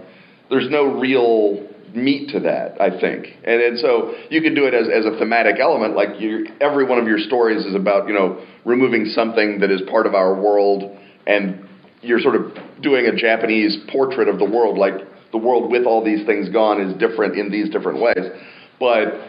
[0.50, 2.80] there's no real meat to that.
[2.80, 6.20] I think, and and so you could do it as as a thematic element, like
[6.20, 10.06] you every one of your stories is about you know removing something that is part
[10.06, 10.96] of our world,
[11.26, 11.68] and
[12.00, 14.94] you're sort of doing a Japanese portrait of the world, like
[15.32, 18.30] the world with all these things gone is different in these different ways,
[18.78, 19.28] but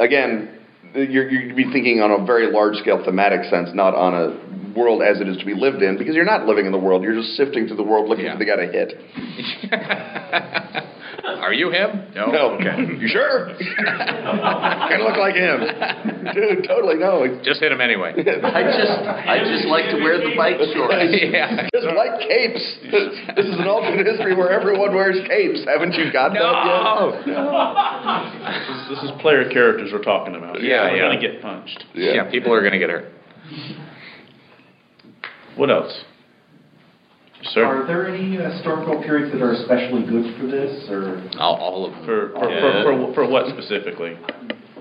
[0.00, 0.57] again,
[0.94, 5.02] you're, you'd be thinking on a very large scale thematic sense, not on a world
[5.02, 7.02] as it is to be lived in, because you're not living in the world.
[7.02, 8.32] You're just sifting through the world looking Yeah.
[8.34, 8.94] for the guy to hit.
[11.36, 12.12] are you him?
[12.14, 12.26] No.
[12.30, 12.76] No, Okay.
[12.98, 13.54] You sure?
[13.84, 15.60] kind of look like him,
[16.34, 16.66] dude.
[16.66, 17.40] Totally no.
[17.44, 18.12] Just hit him anyway.
[18.16, 21.14] I just, I just like to wear the bike shorts.
[21.14, 21.68] yeah.
[21.72, 22.64] Just like capes.
[23.36, 25.64] This is an alternate history where everyone wears capes.
[25.66, 27.26] Haven't you got that yet?
[27.26, 27.38] No.
[28.90, 30.62] This is player characters we're talking about.
[30.62, 30.82] Yeah, yeah.
[30.90, 31.02] We're yeah.
[31.08, 31.84] gonna get punched.
[31.94, 32.30] Yeah.
[32.30, 33.12] people are gonna get hurt.
[35.56, 35.92] What else?
[37.44, 37.64] Sir?
[37.64, 41.22] Are there any historical periods that are especially good for this, or?
[41.38, 42.04] All, all of them.
[42.04, 42.82] For, for, Yeah.
[42.82, 44.16] for, for, for what specifically?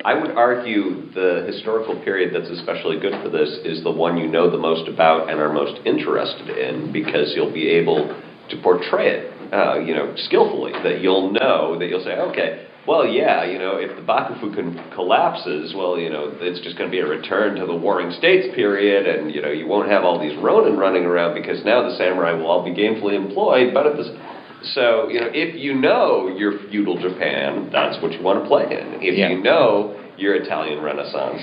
[0.06, 4.28] I would argue the historical period that's especially good for this is the one you
[4.28, 8.08] know the most about and are most interested in because you'll be able
[8.50, 10.72] to portray it, uh, you know, skillfully.
[10.84, 15.74] That you'll know that you'll say, okay, well, yeah, you know, if the Bakufukan collapses,
[15.76, 19.06] well, you know, it's just going to be a return to the Warring States period,
[19.06, 22.32] and you know, you won't have all these Ronin running around because now the samurai
[22.32, 23.74] will all be gainfully employed.
[23.74, 24.06] But at the
[24.74, 28.64] so, you know, if you know your feudal Japan, that's what you want to play
[28.66, 29.04] in.
[29.04, 29.30] If Yeah.
[29.30, 31.42] you know your Italian Renaissance,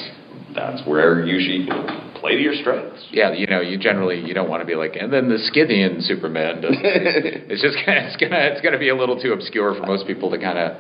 [0.55, 1.68] that's where you should
[2.16, 3.07] play to your strengths.
[3.12, 6.01] Yeah, you know, you generally you don't want to be like, and then the Scythian
[6.03, 6.61] Superman.
[6.62, 10.07] Does it's just gonna, it's gonna it's gonna be a little too obscure for most
[10.07, 10.76] people to kind of.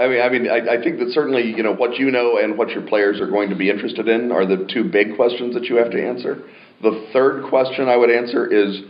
[0.00, 2.56] I mean, I mean, I, I think that certainly, you know, what you know and
[2.56, 5.64] what your players are going to be interested in are the two big questions that
[5.64, 6.42] you have to answer.
[6.82, 8.82] The third question I would answer is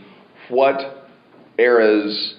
[0.49, 1.07] what
[1.57, 2.35] eras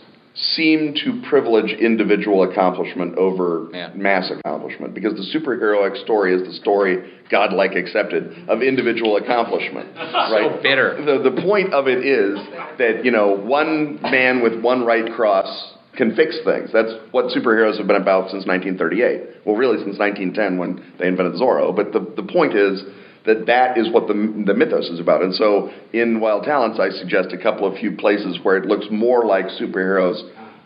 [0.54, 3.90] seem to privilege individual accomplishment over Yeah.
[3.94, 10.52] mass accomplishment because the superheroic story is the story godlike accepted of individual accomplishment right
[10.56, 10.96] So bitter.
[11.04, 12.38] the, the point of it is
[12.78, 16.70] that you know one man with one right cross can fix things.
[16.72, 19.44] That's what superheroes have been about since 1938.
[19.44, 21.76] Well, really since 1910 when they invented Zorro.
[21.76, 22.82] But the the point is
[23.26, 24.14] that that is what the
[24.46, 25.22] the mythos is about.
[25.22, 28.86] And so in Wild Talents, I suggest a couple of few places where it looks
[28.90, 30.18] more like superheroes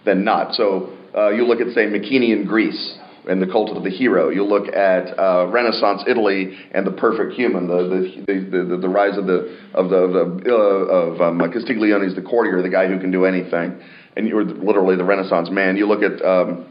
[0.04, 0.54] than not.
[0.54, 2.98] So uh, you look at say Mycenaean Greece
[3.28, 4.30] and the cult of the hero.
[4.30, 8.88] You look at uh, Renaissance Italy and the perfect human, the the the, the, the
[8.88, 12.86] rise of the of the, of, the, uh, of um, Castiglione's the courtier, the guy
[12.86, 13.80] who can do anything,
[14.16, 15.76] and you're literally the Renaissance man.
[15.76, 16.66] You look at um,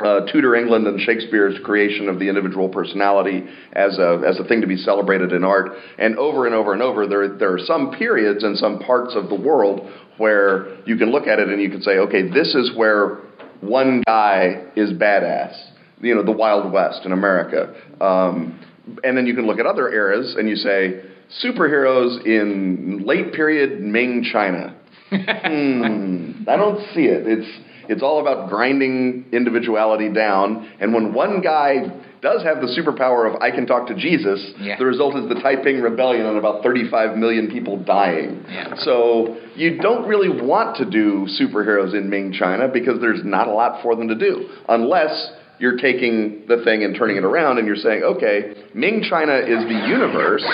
[0.00, 4.62] uh, Tudor England and Shakespeare's creation of the individual personality as a as a thing
[4.62, 7.92] to be celebrated in art, and over and over and over, there there are some
[7.92, 9.88] periods and some parts of the world
[10.18, 13.18] where you can look at it and you can say, okay, this is where
[13.62, 15.56] one guy is badass.
[16.00, 18.60] You know, the Wild West in America, um,
[19.04, 21.00] and then you can look at other eras and you say
[21.44, 24.76] superheroes in late period Ming China.
[25.10, 27.26] hmm, I don't see it.
[27.26, 31.84] It's it's all about grinding individuality down, and when one guy
[32.22, 34.78] does have the superpower of I can talk to Jesus, Yeah.
[34.78, 38.44] the result is the Taiping Rebellion and about 35 million people dying.
[38.48, 38.74] Yeah.
[38.76, 43.50] So you don't really want to do superheroes in Ming China because there's not a
[43.52, 47.66] lot for them to do, unless you're taking the thing and turning it around and
[47.66, 50.44] you're saying, okay, Ming China is the universe,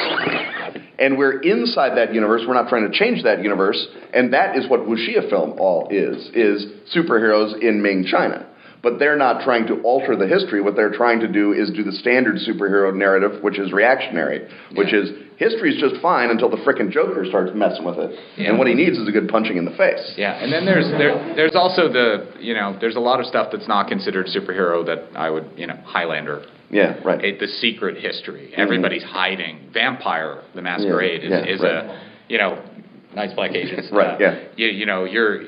[0.99, 2.43] and we're inside that universe.
[2.47, 6.31] We're not trying to change that universe, and that is what wuxia film all is:
[6.35, 8.47] is superheroes in Ming China.
[8.81, 10.61] But they're not trying to alter the history.
[10.63, 14.93] What they're trying to do is do the standard superhero narrative, which is reactionary, which
[14.95, 18.17] is history's just fine until the frickin' Joker starts messing with it.
[18.37, 18.51] Yeah.
[18.51, 20.15] And what he needs is a good punching in the face.
[20.17, 23.49] Yeah, and then there's there, there's also the you know there's a lot of stuff
[23.51, 27.25] that's not considered superhero that I would you know Highlander, Yeah, right.
[27.25, 28.53] it, the secret history.
[28.57, 29.71] Everybody's hiding.
[29.75, 31.73] Vampire, the Masquerade Yeah, is, yeah, is right.
[31.85, 32.63] a you know
[33.15, 33.89] Night's Black Agents.
[33.93, 34.45] Right, Uh, yeah.
[34.57, 35.43] You you know you're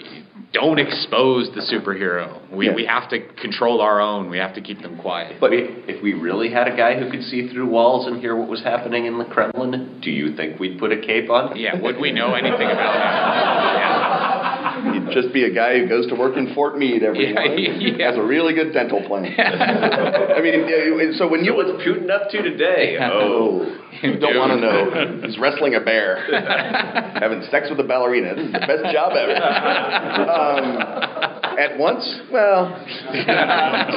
[0.53, 2.39] don't expose the superhero.
[2.51, 2.75] We Yeah.
[2.75, 4.31] we have to control our own.
[4.31, 5.37] We have to keep them quiet.
[5.41, 8.49] But if we really had a guy who could see through walls and hear what
[8.49, 11.57] was happening in the Kremlin, do you think we'd put a cape on?
[11.57, 14.27] yeah, would we know anything about that?
[14.93, 17.81] He'd just be a guy who goes to work in Fort Meade every Yeah, morning.
[17.99, 18.07] yeah.
[18.11, 19.25] Has a really good dental plan.
[19.39, 22.97] I mean, so when you What's Putin up to today?
[23.01, 25.27] Oh, Oh, you don't want to know.
[25.27, 26.25] He's wrestling a bear,
[27.21, 28.35] having sex with a ballerina.
[28.35, 29.35] This is the best job ever.
[29.35, 30.65] Um,
[31.59, 32.03] at once,
[32.33, 32.73] well.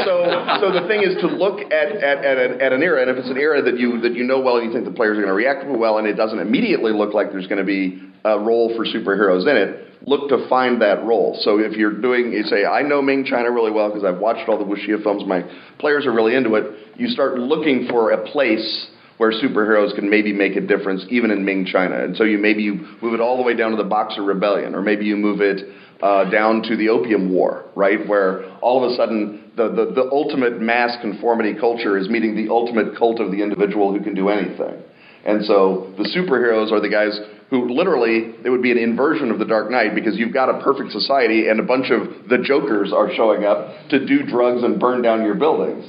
[0.03, 0.13] so,
[0.59, 3.17] so the thing is to look at at, at, an, at an era, and if
[3.17, 5.21] it's an era that you that you know well, and you think the players are
[5.21, 8.37] going to react well, and it doesn't immediately look like there's going to be a
[8.39, 9.92] role for superheroes in it.
[10.05, 11.39] Look to find that role.
[11.41, 14.49] So if you're doing, you say, I know Ming China really well because I've watched
[14.49, 15.23] all the wuxia films.
[15.25, 15.43] My
[15.79, 16.97] players are really into it.
[16.97, 18.87] You start looking for a place
[19.17, 22.03] where superheroes can maybe make a difference even in Ming China.
[22.03, 24.75] And so you maybe you move it all the way down to the Boxer Rebellion,
[24.75, 25.63] or maybe you move it
[26.01, 30.09] uh, down to the Opium War, right, where all of a sudden the, the, the
[30.11, 34.29] ultimate mass conformity culture is meeting the ultimate cult of the individual who can do
[34.29, 34.83] anything.
[35.25, 37.17] And so the superheroes are the guys
[37.49, 40.61] who literally, it would be an inversion of the Dark Knight because you've got a
[40.63, 44.79] perfect society and a bunch of the jokers are showing up to do drugs and
[44.79, 45.85] burn down your buildings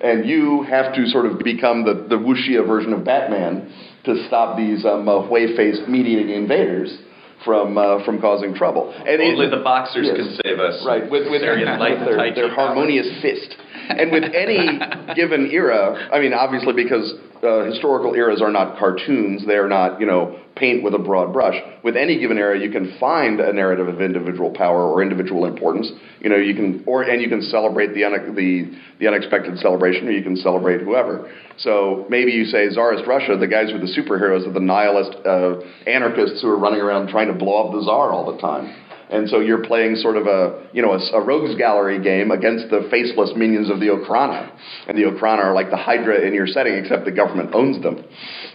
[0.00, 3.72] and you have to sort of become the, the wuxia version of Batman
[4.04, 6.98] to stop these um, uh, whey-faced meat-eating invaders
[7.44, 8.92] from uh, from causing trouble.
[8.92, 10.16] And only it- the boxers yes.
[10.16, 10.84] can save us.
[10.86, 13.56] Right, with, with, light with their, their harmonious fist.
[13.88, 14.78] And with any
[15.14, 20.06] given era, I mean, obviously because uh, historical eras are not cartoons, they're not, you
[20.06, 21.54] know, paint with a broad brush.
[21.82, 25.90] With any given era, you can find a narrative of individual power or individual importance.
[26.20, 30.06] You know, you can, or and you can celebrate the une- the the unexpected celebration,
[30.08, 31.32] or you can celebrate whoever.
[31.58, 35.60] So maybe you say Tsarist Russia, the guys with the superheroes are the nihilist uh,
[35.88, 38.74] anarchists who are running around trying to blow up the czar all the time.
[39.12, 42.70] And so you're playing sort of a, you know, a, a rogues gallery game against
[42.70, 44.50] the faceless minions of the Okhrana.
[44.88, 48.04] And the Okhrana are like the Hydra in your setting, except the government owns them.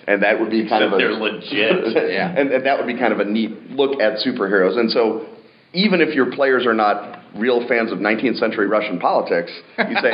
[0.07, 2.11] And that would be kind Except of a, they're legit.
[2.11, 2.29] yeah.
[2.37, 4.77] and, and that would be kind of a neat look at superheroes.
[4.77, 5.25] And so
[5.76, 10.13] even if your players are not real fans of 19th century Russian politics, you say,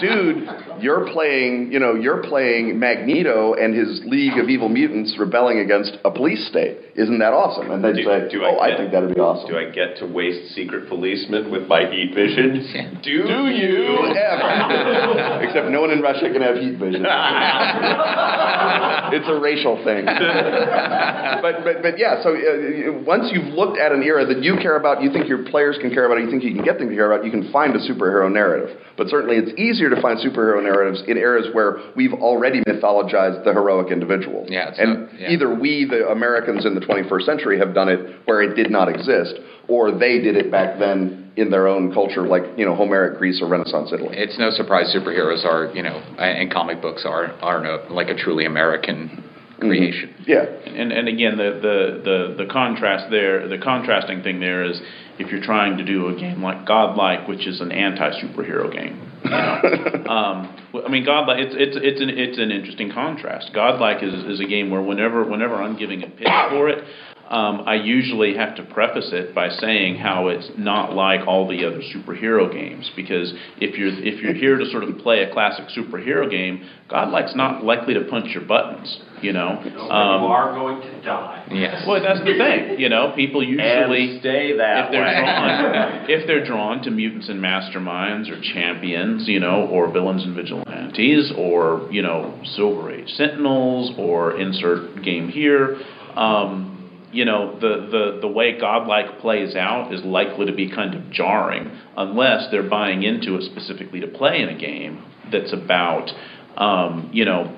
[0.00, 0.48] dude,
[0.80, 5.96] you're playing, you know, you're playing Magneto and his League of Evil Mutants rebelling against
[6.04, 6.78] a police state.
[6.94, 7.70] Isn't that awesome?
[7.70, 9.50] And they'd say, do oh, I I, think that'd be awesome.
[9.50, 12.62] Do I get to waste secret policemen with my heat vision?
[13.02, 15.42] Do, Do you ever?
[15.48, 17.02] Except no one in Russia can have heat vision.
[19.12, 20.04] it's a racial thing.
[20.06, 24.76] but, but, but yeah, so uh, once you've looked at an era that you care
[24.76, 26.88] about, you think your players can care about, it, you think you can get them
[26.88, 28.76] to care about, you can find a superhero narrative.
[28.98, 33.52] But certainly it's easier to find superhero narratives in eras where we've already mythologized the
[33.52, 34.44] heroic individual.
[34.48, 35.30] Yeah, and not- yeah.
[35.30, 38.88] either we, the Americans in the 21st century, have done it where it did not
[38.88, 39.34] exist,
[39.68, 43.40] or they did it back then in their own culture, like you know Homeric Greece
[43.40, 44.14] or Renaissance Italy.
[44.18, 48.14] It's no surprise superheroes are, you know, and comic books are are no, like a
[48.14, 49.24] truly American
[49.62, 50.14] creation.
[50.26, 50.44] Yeah.
[50.44, 54.80] And and again, the, the, the, the contrast there, the contrasting thing there is
[55.18, 59.00] if you're trying to do a game like Godlike, which is an anti-superhero game.
[59.24, 60.04] You know?
[60.10, 63.50] um, I mean, Godlike, it's it's it's an it's an interesting contrast.
[63.54, 66.84] Godlike is is a game where whenever whenever I'm giving a pitch for it.
[67.32, 71.64] Um, I usually have to preface it by saying how it's not like all the
[71.64, 75.64] other superhero games because if you're if you're here to sort of play a classic
[75.74, 79.62] superhero game, Godlike's not likely to punch your buttons, you know.
[79.64, 81.46] you Um, are going to die.
[81.50, 81.84] Yes.
[81.88, 82.78] well, that's the thing.
[82.78, 85.20] You know, people usually and stay that if they're way.
[85.20, 90.36] drawn if they're drawn to mutants and masterminds or champions, you know, or villains and
[90.36, 95.78] vigilantes, or you know, Silver Age Sentinels, or insert game here.
[96.14, 96.71] Um,
[97.12, 101.10] you know, the, the, the way godlike plays out is likely to be kind of
[101.10, 106.10] jarring unless they're buying into it specifically to play in a game that's about,
[106.56, 107.56] um, you know,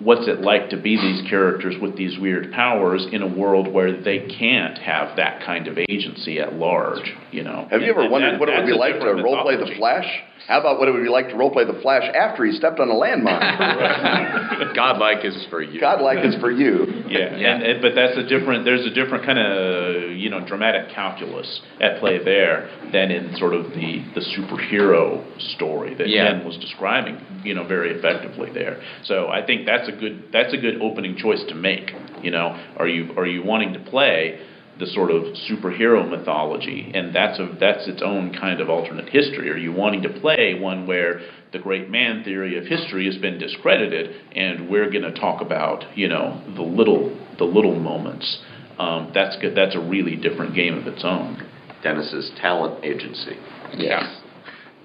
[0.00, 4.02] what's it like to be these characters with these weird powers in a world where
[4.02, 7.66] they can't have that kind of agency at large, you know.
[7.70, 9.56] Have you ever And wondered that- what it would be like to different role play
[9.56, 9.74] the.
[9.76, 10.06] Flash?
[10.46, 12.78] How about what it would be like to role play the Flash after he stepped
[12.78, 14.74] on a landmine?
[14.76, 15.80] Godlike is for you.
[15.80, 16.86] Godlike is for you.
[17.08, 17.54] Yeah, Yeah.
[17.54, 18.64] And, and but that's a different.
[18.64, 23.54] There's a different kind of you know dramatic calculus at play there than in sort
[23.54, 25.24] of the the superhero
[25.54, 26.32] story that Yeah.
[26.32, 27.18] Ken was describing.
[27.42, 28.82] You know, very effectively there.
[29.04, 31.90] So I think that's a good that's a good opening choice to make.
[32.22, 34.40] You know, are you are you wanting to play?
[34.78, 39.50] The sort of superhero mythology, and that's a that's its own kind of alternate history.
[39.50, 41.20] Are you wanting to play one where
[41.52, 45.96] the great man theory of history has been discredited, and we're going to talk about
[45.96, 48.38] you know the little the little moments?
[48.78, 49.56] Um, that's good.
[49.56, 51.48] That's a really different game of its own.
[51.82, 53.36] Dennis's talent agency.
[53.76, 54.20] Yeah.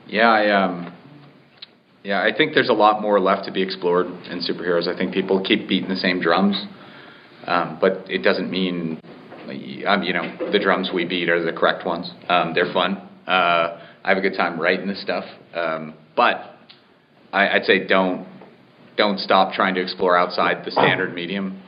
[0.08, 0.94] Yeah, I um
[2.04, 4.88] yeah, I think there's a lot more left to be explored in superheroes.
[4.88, 6.56] I think people keep beating the same drums.
[7.46, 9.02] Um, but it doesn't mean
[9.88, 12.12] um, you know, the drums we beat are the correct ones.
[12.28, 12.98] Um, they're fun.
[13.28, 15.26] Uh, I have a good time writing this stuff.
[15.54, 16.56] Um, but
[17.32, 18.28] I, I'd say don't
[18.98, 21.62] don't stop trying to explore outside the standard medium.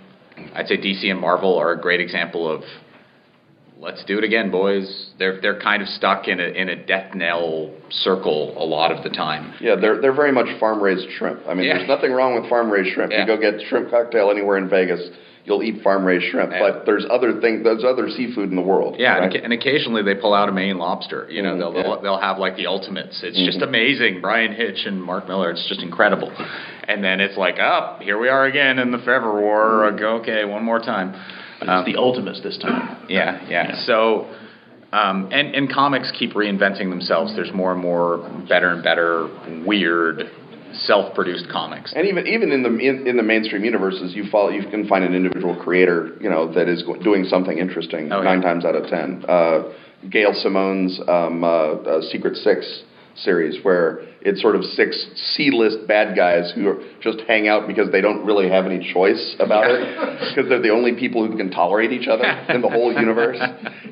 [0.53, 2.63] I'd say DC and Marvel are a great example of
[3.79, 5.11] let's do it again, boys.
[5.17, 9.03] They're they're kind of stuck in a in a death knell circle a lot of
[9.03, 9.53] the time.
[9.59, 11.41] Yeah, they're they're very much farm raised shrimp.
[11.47, 11.77] I mean, Yeah.
[11.77, 13.11] there's nothing wrong with farm raised shrimp.
[13.11, 13.21] Yeah.
[13.21, 15.01] You go get shrimp cocktail anywhere in Vegas,
[15.45, 16.51] you'll eat farm raised shrimp.
[16.51, 16.59] Yeah.
[16.59, 18.95] But there's other thing, there's other seafood in the world.
[18.99, 19.33] Yeah, right?
[19.33, 21.27] and, and occasionally they pull out a Maine lobster.
[21.29, 23.21] You know, Mhm, they'll, they'll they'll have like the ultimates.
[23.23, 23.67] It's just Mhm.
[23.67, 24.21] amazing.
[24.21, 25.51] Bryan Hitch and Mark Millar.
[25.51, 26.31] It's just incredible.
[26.87, 29.85] And then it's like, oh, here we are again in the Forever War.
[29.85, 31.13] I go, Okay, one more time.
[31.59, 32.97] But Um, it's the ultimates this time.
[33.07, 33.69] Yeah, yeah.
[33.69, 33.75] Yeah.
[33.85, 34.27] So,
[34.93, 37.35] um, and and comics keep reinventing themselves.
[37.35, 38.17] There's more and more
[38.49, 39.27] better and better
[39.65, 40.29] weird
[40.85, 41.93] self-produced comics.
[41.95, 45.03] And even even in the in, in the mainstream universes, you follow you can find
[45.03, 48.23] an individual creator, you know, that is doing something interesting Oh, yeah.
[48.23, 49.23] nine times out of ten.
[49.27, 49.73] Uh,
[50.09, 52.83] Gail Simone's um, uh, uh, Secret Six
[53.15, 54.95] series, where it's sort of six
[55.35, 59.35] C-list bad guys who are, just hang out because they don't really have any choice
[59.39, 59.79] about it,
[60.35, 63.37] because they're the only people who can tolerate each other in the whole universe.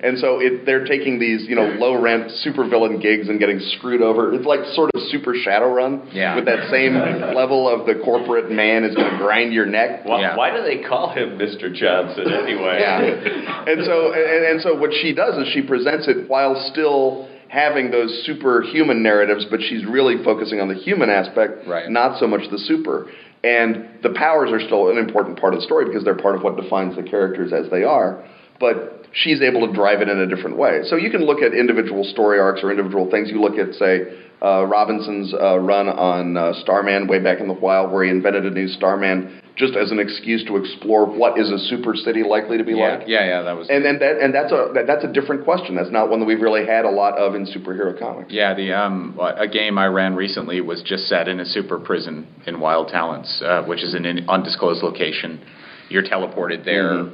[0.04, 4.02] And so it, they're taking these, you know, low rent supervillain gigs and getting screwed
[4.02, 4.34] over.
[4.34, 6.36] It's like sort of super Shadowrun Yeah.
[6.36, 6.94] with that same
[7.36, 10.06] level of the corporate man is going to grind your neck.
[10.06, 10.36] Why, Yeah.
[10.38, 11.74] why do they call him Mr.
[11.74, 12.78] Johnson anyway?
[12.80, 13.66] Yeah.
[13.68, 17.92] And so and, and so what she does is she presents it while still having
[17.92, 21.90] those superhuman narratives, but she's really focusing on the human aspect, Right.
[21.90, 23.08] not so much the super.
[23.44, 26.44] And the powers are still an important part of the story because they're part of
[26.44, 28.24] what defines the characters as they are.
[28.60, 30.82] But she's able to drive it in a different way.
[30.84, 33.30] So you can look at individual story arcs or individual things.
[33.32, 37.54] You look at, say, uh, Robinson's uh, run on uh, Starman way back in the
[37.54, 41.50] wild, where he invented a new Starman just as an excuse to explore what is
[41.52, 43.08] a super city likely to be yeah, like.
[43.08, 43.42] yeah, yeah.
[43.42, 43.68] That was.
[43.70, 45.76] And and that and that's a that, that's a different question.
[45.76, 48.32] That's not one that we've really had a lot of in superhero comics.
[48.32, 52.26] Yeah, the um, a game I ran recently was just set in a super prison
[52.48, 55.42] in Wild Talents, uh, which is in an undisclosed location.
[55.90, 57.12] You're teleported there, Mhm.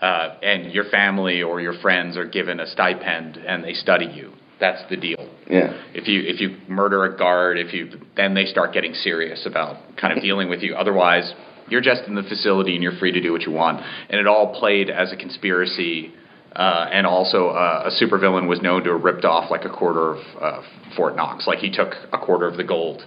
[0.00, 4.32] uh, and your family or your friends are given a stipend, and they study you.
[4.60, 5.28] That's the deal.
[5.48, 5.72] Yeah.
[5.94, 9.76] If you if you murder a guard, if you then they start getting serious about
[9.96, 10.74] kind of dealing with you.
[10.74, 11.32] Otherwise,
[11.68, 13.80] you're just in the facility and you're free to do what you want.
[14.08, 16.12] And it all played as a conspiracy.
[16.54, 20.14] Uh, and also, uh, a supervillain was known to have ripped off like a quarter
[20.14, 20.62] of uh,
[20.96, 21.48] Fort Knox.
[21.48, 23.02] Like he took a quarter of the gold.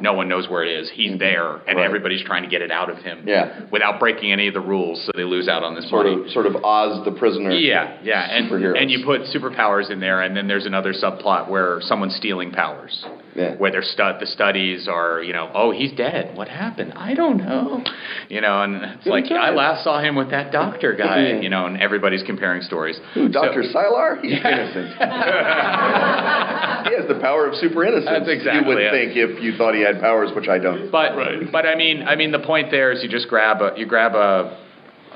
[0.00, 0.90] No one knows where it is.
[0.90, 1.18] He's mm-hmm.
[1.18, 1.84] there, and Right.
[1.84, 3.24] everybody's trying to get it out of him.
[3.26, 3.60] Yeah.
[3.70, 6.22] Without breaking any of the rules, so they lose out on this Sort money.
[6.24, 7.50] of sort of Oz the prisoner.
[7.50, 8.80] Yeah, yeah, and Superheroes.
[8.80, 13.04] and you put superpowers in there, and then there's another subplot where someone's stealing powers.
[13.36, 13.54] Yeah.
[13.56, 16.36] Where their stud the studies are, you know, oh he's dead.
[16.36, 16.92] What happened?
[16.96, 17.82] I don't know.
[18.28, 21.30] You know, and it's Good like I last saw him with that doctor guy.
[21.30, 21.40] Yeah.
[21.40, 22.96] You know, and everybody's comparing stories.
[23.14, 23.64] Who, Dr.
[23.64, 24.20] So- Sylar?
[24.22, 24.86] He's innocent.
[26.86, 28.06] he has the power of super innocence.
[28.06, 28.90] That's exactly You would it.
[28.92, 30.90] think if you thought he had powers, which I don't.
[30.92, 33.86] But but I mean I mean the point there is you just grab a you
[33.86, 34.56] grab a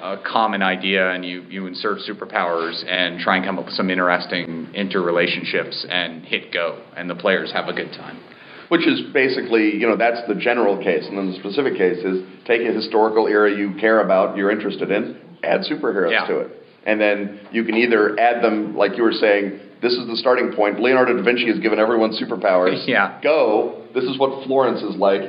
[0.04, 3.88] a common idea and you, you insert superpowers and try and come up with some
[3.88, 8.20] interesting interrelationships and hit go and the players have a good time.
[8.68, 11.04] Which is basically, you know, that's the general case.
[11.08, 14.90] And then the specific case is take a historical era you care about, you're interested
[14.90, 16.26] in, add superheroes Yeah.
[16.26, 16.50] to it.
[16.86, 20.52] And then you can either add them, like you were saying, this is the starting
[20.54, 20.80] point.
[20.80, 22.84] Leonardo da Vinci has given everyone superpowers.
[22.88, 23.20] Yeah.
[23.22, 23.84] Go.
[23.94, 25.22] This is what Florence is like.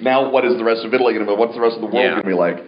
[0.00, 1.36] Now, what is the rest of Italy going to be?
[1.36, 2.10] What's the rest of the world Yeah.
[2.10, 2.58] going to be like?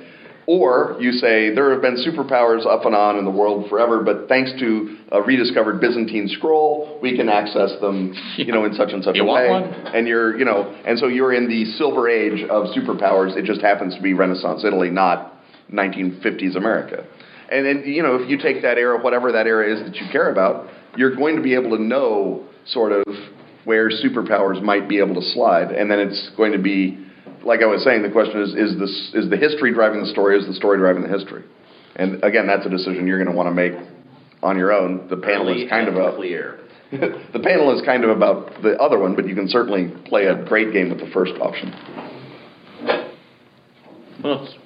[0.46, 4.28] Or you say there have been superpowers up and on in the world forever, but
[4.28, 9.04] thanks to a rediscovered Byzantine scroll, we can access them, you know, in such and
[9.04, 9.48] such You a way.
[9.48, 9.64] one?
[9.64, 13.36] And you're, you know, and so you're in the silver age of superpowers.
[13.36, 15.34] It just happens to be Renaissance Italy, not
[15.72, 17.06] 1950s America.
[17.50, 20.06] And then, you know, if you take that era, whatever that era is that you
[20.10, 23.04] care about, you're going to be able to know sort of
[23.64, 26.98] where superpowers might be able to slide, and then it's going to be,
[27.44, 30.38] like I was saying, the question is: is this is the history driving the story?
[30.38, 31.44] Is the story driving the history?
[31.96, 33.72] And again, that's a decision you're going to want to make
[34.42, 35.08] on your own.
[35.08, 36.58] The panel Early is kind of a clear.
[36.92, 40.44] the panel is kind of about the other one, but you can certainly play a
[40.44, 41.72] great game with the first option.
[44.22, 44.58] Well, it's-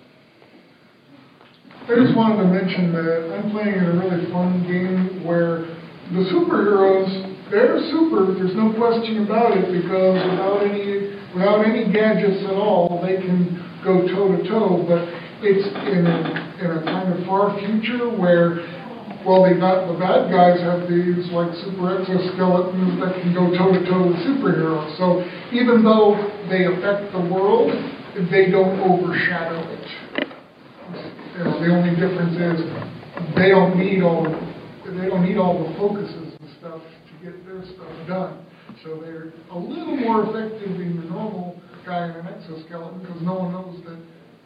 [1.89, 5.59] I just wanted to mention that I'm playing in a really fun game where
[6.11, 7.07] the superheroes,
[7.49, 11.06] they're super, there's no question about it, because without any,
[11.37, 15.05] without any gadgets at all, they can go toe to toe, but
[15.45, 16.19] it's in a,
[16.65, 18.65] in a kind of far future where
[19.27, 23.75] Well, they got, the bad guys have these like super exoskeletons that can go toe
[23.75, 24.97] to toe with superheroes.
[24.97, 26.15] So even though
[26.49, 27.75] they affect the world,
[28.31, 29.87] they don't overshadow it.
[31.37, 32.65] You know, the only difference is
[33.35, 34.25] they don't need all
[34.87, 38.46] they don't need all the focuses and stuff to get their stuff done.
[38.85, 43.35] So they're a little more effective than the normal guy in an exoskeleton because no
[43.35, 43.99] one knows that.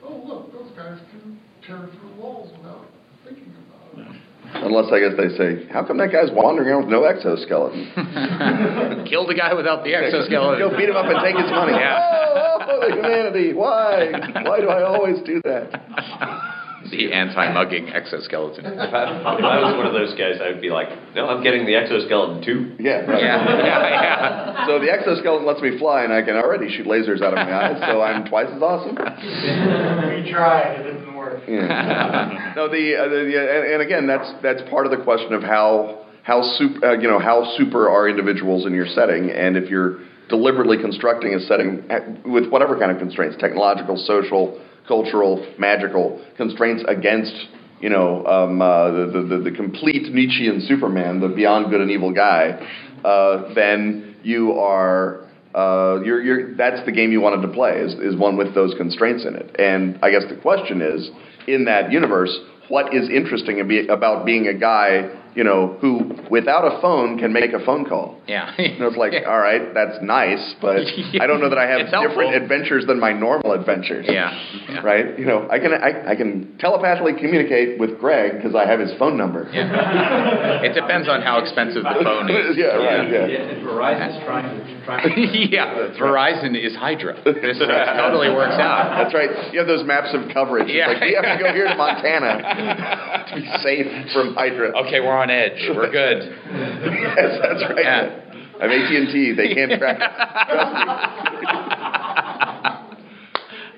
[0.02, 2.86] Oh, look, those guys can tear through walls without
[3.24, 4.16] thinking about it.
[4.54, 7.90] Unless I guess they say, how come that guy's wandering around with no exoskeleton?
[9.10, 10.58] Kill the guy without the exoskeleton.
[10.58, 11.74] Go beat him up and take his money.
[11.74, 11.98] Yeah.
[12.00, 13.52] Oh, oh the humanity!
[13.52, 14.10] Why?
[14.42, 16.49] Why do I always do that?
[16.90, 18.66] The anti-mugging exoskeleton.
[18.66, 21.42] If I, if I was one of those guys, I would be like, no, I'm
[21.42, 22.76] getting the exoskeleton too.
[22.78, 23.22] Yeah, right.
[23.22, 24.66] Yeah, yeah, yeah.
[24.66, 27.50] So the exoskeleton lets me fly, and I can already shoot lasers out of my
[27.50, 28.94] eyes, so I'm twice as awesome.
[28.94, 31.42] We tried, it didn't work.
[31.48, 32.52] Yeah.
[32.56, 35.42] no, the, uh, the, the and, and again, that's that's part of the question of
[35.42, 39.70] how how super uh, you know how super are individuals in your setting, and if
[39.70, 44.60] you're deliberately constructing a setting uh, with whatever kind of constraints, technological, social,
[44.90, 47.32] cultural, magical constraints against
[47.80, 52.12] you know um, uh, the, the the complete Nietzschean Superman, the beyond good and evil
[52.12, 52.58] guy,
[53.04, 57.94] uh, then you are uh, you're, you're, that's the game you wanted to play is,
[57.94, 59.56] is one with those constraints in it.
[59.58, 61.10] And I guess the question is,
[61.48, 62.36] in that universe,
[62.68, 67.52] what is interesting about being a guy you know, who without a phone can make
[67.52, 68.18] a phone call.
[68.26, 68.52] Yeah.
[68.58, 70.80] and it's like, all right, that's nice, but
[71.20, 72.42] I don't know that I have It's different helpful.
[72.42, 74.06] adventures than my normal adventures.
[74.08, 74.30] Yeah,
[74.68, 74.80] yeah.
[74.80, 75.18] Right?
[75.18, 78.90] You know, I can I, I can telepathically communicate with Greg because I have his
[78.98, 79.48] phone number.
[79.52, 80.60] Yeah.
[80.60, 82.56] It depends on how expensive the phone is.
[82.56, 83.08] yeah, right.
[83.10, 83.26] Yeah.
[83.26, 87.16] Yeah, and Verizon's trying to, trying to yeah, Verizon is Hydra.
[87.24, 89.00] This totally works out.
[89.02, 89.30] That's right.
[89.52, 90.68] You have those maps of coverage.
[90.68, 90.88] It's Yeah.
[90.88, 94.76] like we have to go here to Montana to be safe from Hydra.
[94.86, 95.60] Okay, we're on edge.
[95.74, 96.22] We're good.
[96.50, 97.84] yes, that's right.
[97.84, 98.16] Yeah.
[98.60, 99.32] I'm AT and T.
[99.36, 100.06] They can't track us.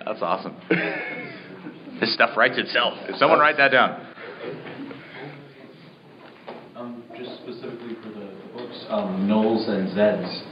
[0.05, 0.57] That's awesome.
[2.01, 2.95] This stuff writes itself.
[3.16, 4.07] Someone write that down.
[6.74, 10.43] Um, just specifically for the, the books, um, Knowles and Zeds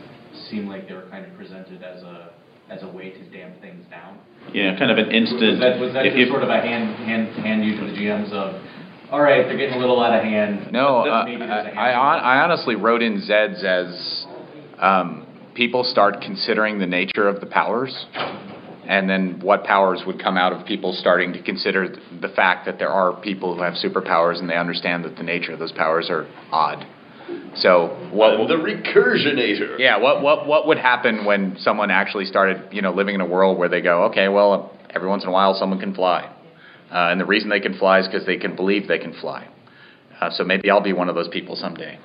[0.49, 2.31] seem like they were kind of presented as a
[2.71, 4.17] as a way to damp things down.
[4.55, 5.43] Yeah, kind of an instant.
[5.43, 7.87] Was that, was that if- just if- sort of a hand hand hand you to
[7.91, 8.55] the GMs of,
[9.11, 10.73] all right, they're getting a little out of hand.
[10.73, 14.27] No, uh, maybe there's a I, hand I, hon- I honestly wrote in Zeds as
[14.79, 18.07] um, people start considering the nature of the powers,
[18.87, 22.67] and then what powers would come out of people starting to consider th- the fact
[22.67, 25.73] that there are people who have superpowers and they understand that the nature of those
[25.73, 26.87] powers are odd.
[27.57, 28.49] So what?
[28.49, 29.79] the recursionator.
[29.79, 33.27] Yeah, what what what would happen when someone actually started, you know, living in a
[33.27, 36.33] world where they go, okay, well, every once in a while someone can fly,
[36.93, 39.49] uh, and the reason they can fly is because they can believe they can fly.
[40.21, 41.99] Uh, so maybe I'll be one of those people someday.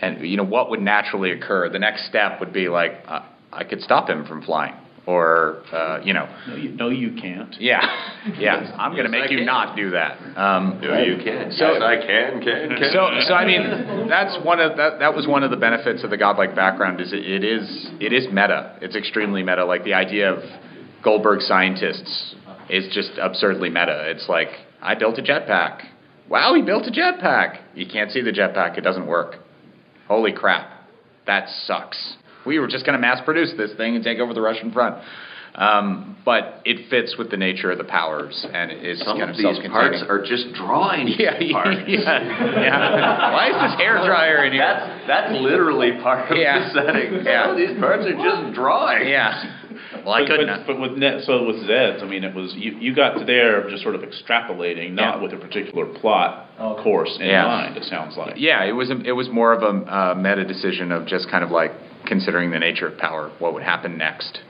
[0.00, 1.68] And you know, what would naturally occur?
[1.68, 3.20] The next step would be like, uh,
[3.52, 4.74] I could stop him from flying,
[5.06, 7.54] or uh, you know, no, you, no, you can't.
[7.60, 7.80] yeah,
[8.38, 9.46] yeah, I'm going to Yes, make I you can.
[9.46, 10.12] not do that.
[10.38, 11.52] Um, No, you can.
[11.52, 12.90] So- yes, I can, can, can.
[12.92, 14.98] so, so I mean, that's one of that.
[15.00, 17.00] That was one of the benefits of the godlike background.
[17.00, 18.78] Is it, it is it is meta.
[18.80, 19.64] It's extremely meta.
[19.66, 20.38] Like the idea of
[21.04, 22.34] Goldberg scientists
[22.70, 24.10] is just absurdly meta.
[24.10, 24.48] It's like
[24.82, 25.82] I built a jetpack.
[26.28, 27.58] Wow, he built a jetpack.
[27.74, 28.78] You can't see the jetpack.
[28.78, 29.36] It doesn't work.
[30.08, 30.70] Holy crap,
[31.26, 32.14] that sucks.
[32.46, 34.96] We were just going to mass produce this thing and take over the Russian front.
[35.52, 39.30] Um, but it fits with the nature of the powers and is Some kind of
[39.30, 41.80] of these parts are just drawing Yeah, parts.
[41.88, 42.22] yeah,
[42.62, 43.32] yeah.
[43.32, 44.62] Why is this hair dryer in here?
[44.62, 46.70] That's that's literally part of Yeah.
[46.70, 47.24] the setting.
[47.26, 47.42] Yeah.
[47.42, 49.08] Some of these parts are just drawing.
[49.08, 49.59] yeah.
[50.04, 50.46] Well, I but, couldn't.
[50.46, 53.24] But, but with net, so with Zeds, I mean, it was you, you got to
[53.24, 55.22] there just sort of extrapolating, not Yeah.
[55.22, 56.82] with a particular plot Okay.
[56.82, 57.44] course in Yeah.
[57.46, 57.76] mind.
[57.76, 58.34] It sounds like.
[58.36, 61.42] yeah, it was a, it was more of a uh, meta decision of just kind
[61.44, 61.72] of like
[62.06, 64.40] considering the nature of power, what would happen next.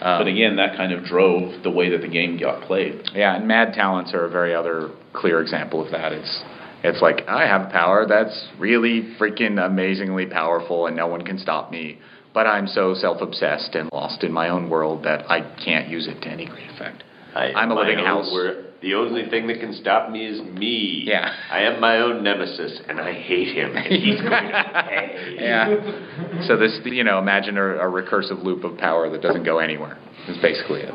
[0.00, 3.02] Um, But again, that kind of drove the way that the game got played.
[3.14, 6.12] Yeah, and mad talents are a very other clear example of that.
[6.12, 6.44] It's
[6.84, 11.72] it's like I have power that's really freaking amazingly powerful and no one can stop
[11.72, 11.98] me.
[12.38, 16.20] But I'm so self-obsessed and lost in my own world that I can't use it
[16.22, 17.02] to any great effect.
[17.34, 18.28] I I'm a living house.
[18.30, 21.02] wor- the only thing that can stop me is me.
[21.04, 21.34] Yeah.
[21.50, 25.34] I am my own nemesis, and I hate him, and he's going to pay.
[25.40, 26.44] Yeah.
[26.46, 29.98] So this, you know, imagine a, a recursive loop of power that doesn't go anywhere.
[30.28, 30.94] Is basically it.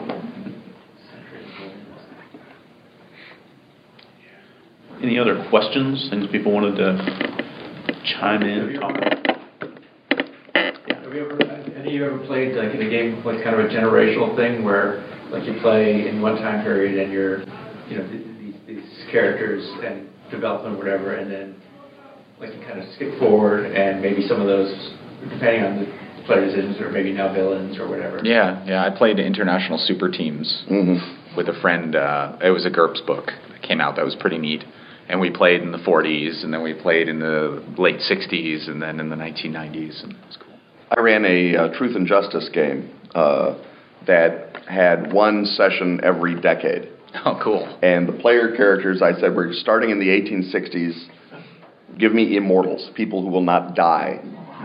[5.02, 6.08] Any other questions?
[6.10, 7.42] Things people wanted to
[8.18, 9.33] chime in, talk about?
[11.14, 11.44] Have you ever,
[11.78, 14.64] any of you ever played like in a game like kind of a generational thing
[14.64, 17.42] where like you play in one time period and you're,
[17.86, 21.62] you know, these, these characters and development, or whatever, and then
[22.40, 24.74] like you kind of skip forward, and maybe some of those,
[25.30, 28.20] depending on the players' ins, or maybe now villains or whatever.
[28.24, 28.84] Yeah, yeah.
[28.84, 31.38] I played international super teams Mm-hmm.
[31.38, 31.96] with a friend.
[31.96, 34.64] Uh, it was a GURPS book that came out that was pretty neat.
[35.10, 38.82] And we played in the 40s, and then we played in the late 60s, and
[38.82, 40.53] then in the 1990s, and it was cool.
[40.90, 43.58] I ran a uh, Truth and Justice game uh,
[44.08, 46.90] that had one session every decade.
[47.26, 47.80] Oh, cool.
[47.84, 51.08] And the player characters, I said, we're starting in the 1860s.
[52.00, 54.20] Give me immortals, people who will not die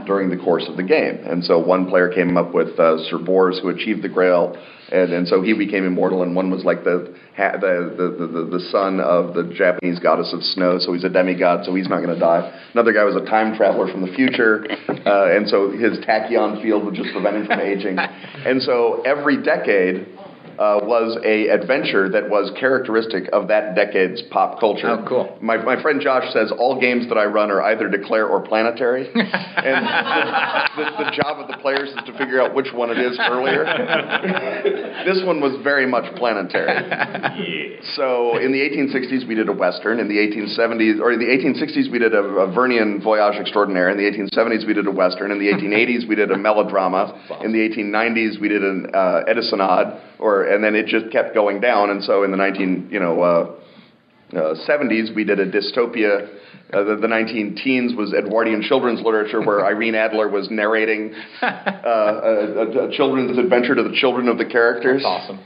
[0.07, 1.19] during the course of the game.
[1.27, 4.57] And so one player came up with uh, Sir Bors, who achieved the Grail,
[4.91, 6.23] and, and so he became immortal.
[6.23, 10.33] And one was like the, the, the, the, the, the son of the Japanese goddess
[10.33, 12.43] of snow, so he's a demigod, so he's not going to die.
[12.73, 14.67] Another guy was a time traveler from the future,
[15.07, 17.97] uh, and so his tachyon field would just prevent him from aging.
[18.39, 20.07] And so every decade,
[20.59, 24.91] uh, was a adventure that was characteristic of that decade's pop culture.
[24.91, 25.39] Oh, cool.
[25.41, 29.07] My, my friend Josh says all games that I run are either declare or planetary,
[29.15, 32.99] and the, the, the job of the players is to figure out which one it
[32.99, 33.65] is earlier.
[35.07, 36.75] this one was very much planetary.
[36.75, 37.81] Yeah.
[37.95, 40.01] So in the 1860s we did a western.
[40.01, 43.91] In the 1870s or in the 1860s we did a, a Vernian voyage extraordinaire.
[43.91, 45.31] In the 1870s we did a western.
[45.31, 47.15] In the 1880s we did a melodrama.
[47.43, 51.61] In the 1890s we did an uh, Edisonade, or and then it just kept going
[51.61, 51.91] down.
[51.91, 53.23] And so in the 19 you know.
[53.23, 53.55] Uh,
[54.33, 56.29] uh, 70s, we did a dystopia.
[56.71, 61.47] Uh, the, the 19 teens was Edwardian children's literature, where Irene Adler was narrating uh,
[61.47, 65.41] a, a, a children's adventure to the children of the characters Awesome.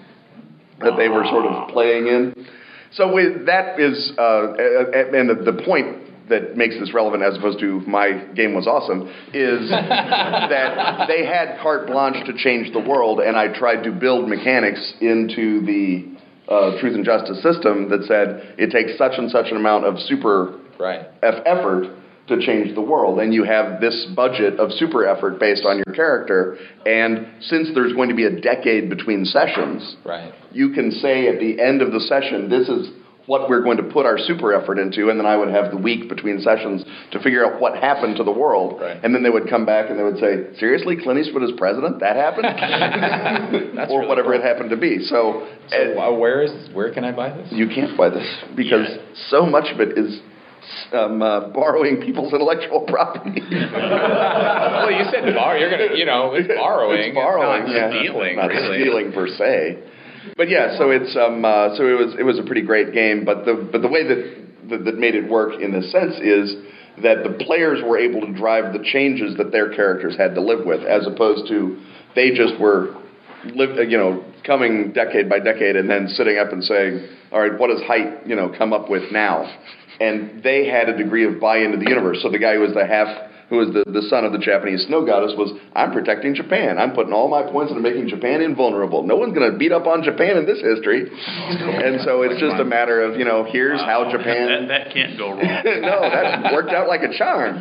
[0.81, 2.47] that they were sort of playing in.
[2.93, 7.37] So with, that is, uh, uh, and the, the point that makes this relevant as
[7.37, 9.03] opposed to my game was awesome
[9.35, 9.69] is
[10.17, 14.95] that they had carte blanche to change the world, and I tried to build mechanics
[15.01, 16.09] into the
[16.49, 19.99] uh, truth and justice system that said it takes such and such an amount of
[20.01, 21.07] super Right.
[21.23, 21.87] eff- effort
[22.29, 25.95] to change the world, and you have this budget of super effort based on your
[25.95, 26.57] character.
[26.87, 30.33] And since there's going to be a decade between sessions, Right.
[30.53, 32.91] you can say at the end of the session, this is
[33.27, 35.77] what we're going to put our super effort into, and then I would have the
[35.77, 38.81] week between sessions to figure out what happened to the world.
[38.81, 38.99] Right.
[39.03, 42.01] And then they would come back and they would say, seriously, Clint Eastwood is president?
[42.01, 42.47] That happened?
[43.91, 44.41] Or really whatever cool.
[44.41, 44.99] it happened to be.
[45.05, 47.49] So, So uh, where is where can I buy this?
[47.51, 48.27] you can't buy this
[48.57, 48.87] because
[49.29, 50.21] so much of it is
[50.93, 53.41] um, uh, borrowing people's intellectual property.
[53.51, 55.59] well, you said borrow.
[55.59, 57.01] You're gonna, you know, it's borrowing.
[57.01, 57.91] It's borrowing, not yeah.
[58.01, 58.81] stealing, Not really.
[58.81, 59.79] stealing per se.
[60.37, 63.25] But yeah, so it's um, uh, so it was it was a pretty great game.
[63.25, 66.57] But the but the way that, that that made it work in this sense is
[67.03, 70.67] that the players were able to drive the changes that their characters had to live
[70.67, 71.81] with, as opposed to
[72.15, 72.95] they just were
[73.55, 77.59] live, you know, coming decade by decade and then sitting up and saying, all right,
[77.59, 79.51] what does Hite, you know, come up with now?
[80.01, 82.19] And they had a degree of buy-in to the universe.
[82.23, 83.09] So the guy who was the half,
[83.53, 86.81] who was the, the son of the Japanese snow goddess was, I'm protecting Japan.
[86.81, 89.05] I'm putting all my points into making Japan invulnerable.
[89.05, 91.05] No one's going to beat up on Japan in this history.
[91.05, 94.69] And so it's just a matter of, you know, here's how That, Japan.
[94.73, 95.45] that can't go wrong.
[95.85, 97.61] no, that worked out like a charm.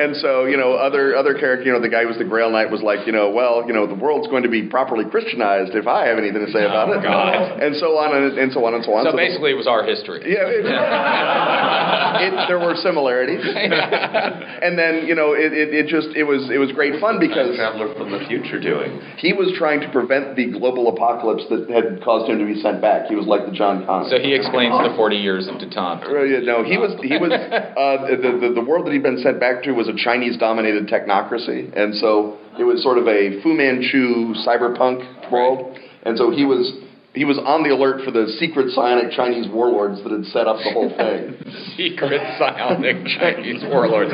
[0.00, 2.48] and so, you know, other other character, you know, the guy who was the Grail
[2.48, 5.74] Knight was like, you know, well, you know, the world's going to be properly Christianized
[5.76, 7.02] if I have anything to say about oh, it.
[7.02, 7.60] God.
[7.60, 9.04] And so on and, and so on and so on.
[9.04, 10.24] So the- basically, it was our history.
[10.24, 10.64] yeah, it,
[12.32, 12.72] it, there were
[13.02, 13.42] similarities,
[14.62, 17.56] and then you know it, it, it just it was it was great fun because
[17.56, 19.00] Traveler from the future doing.
[19.18, 22.80] he was trying to prevent the global apocalypse that had caused him to be sent
[22.80, 23.06] back.
[23.06, 24.08] He was like the John Connor.
[24.08, 26.06] So he explains the 40 years of detente.
[26.06, 29.40] Uh, no, he was he was uh, the, the the world that he'd been sent
[29.40, 33.54] back to was a Chinese dominated technocracy, and so it was sort of a Fu
[33.54, 36.70] Manchu cyberpunk world, and so he was
[37.14, 40.56] he was on the alert for the secret psionic Chinese warlords that had set up
[40.64, 41.36] the whole thing.
[41.76, 44.12] Secret psionic Chinese warlords.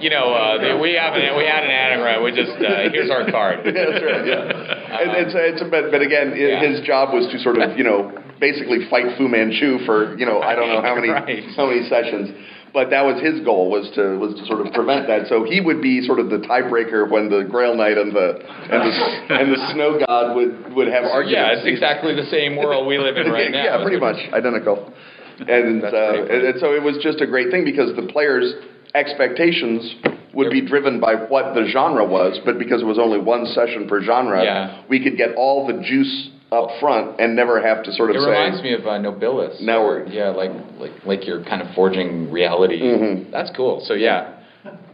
[0.00, 2.24] You know, uh, we have an, we had an anagram.
[2.24, 3.60] We just uh, here's our card.
[3.64, 4.24] yeah, that's right.
[4.24, 6.64] Yeah, and it's, it's but, but again, Yeah.
[6.64, 10.40] his job was to sort of you know basically fight Fu Manchu for you know
[10.40, 11.44] I don't know how many Right.
[11.56, 12.32] how many sessions.
[12.74, 15.28] But that was his goal was to was to sort of prevent that.
[15.28, 18.82] So he would be sort of the tiebreaker when the Grail Knight and the and
[18.82, 21.32] the and the Snow God would would have arguments.
[21.38, 23.62] Yeah, it's exactly the same world we live in right now.
[23.64, 24.92] yeah, pretty much identical.
[25.38, 25.88] And, uh,
[26.28, 28.52] and and so it was just a great thing because the players'
[28.94, 29.94] expectations
[30.32, 33.86] would be driven by what the genre was, but because it was only one session
[33.88, 34.82] per genre, Yeah.
[34.88, 38.20] we could get all the juice up front and never have to sort of It
[38.22, 39.60] say, reminds me of uh, Nobilis.
[39.60, 42.80] Now we're- yeah, like like like you're kind of forging reality.
[42.80, 43.30] Mhm.
[43.32, 43.80] That's cool.
[43.86, 44.30] So yeah,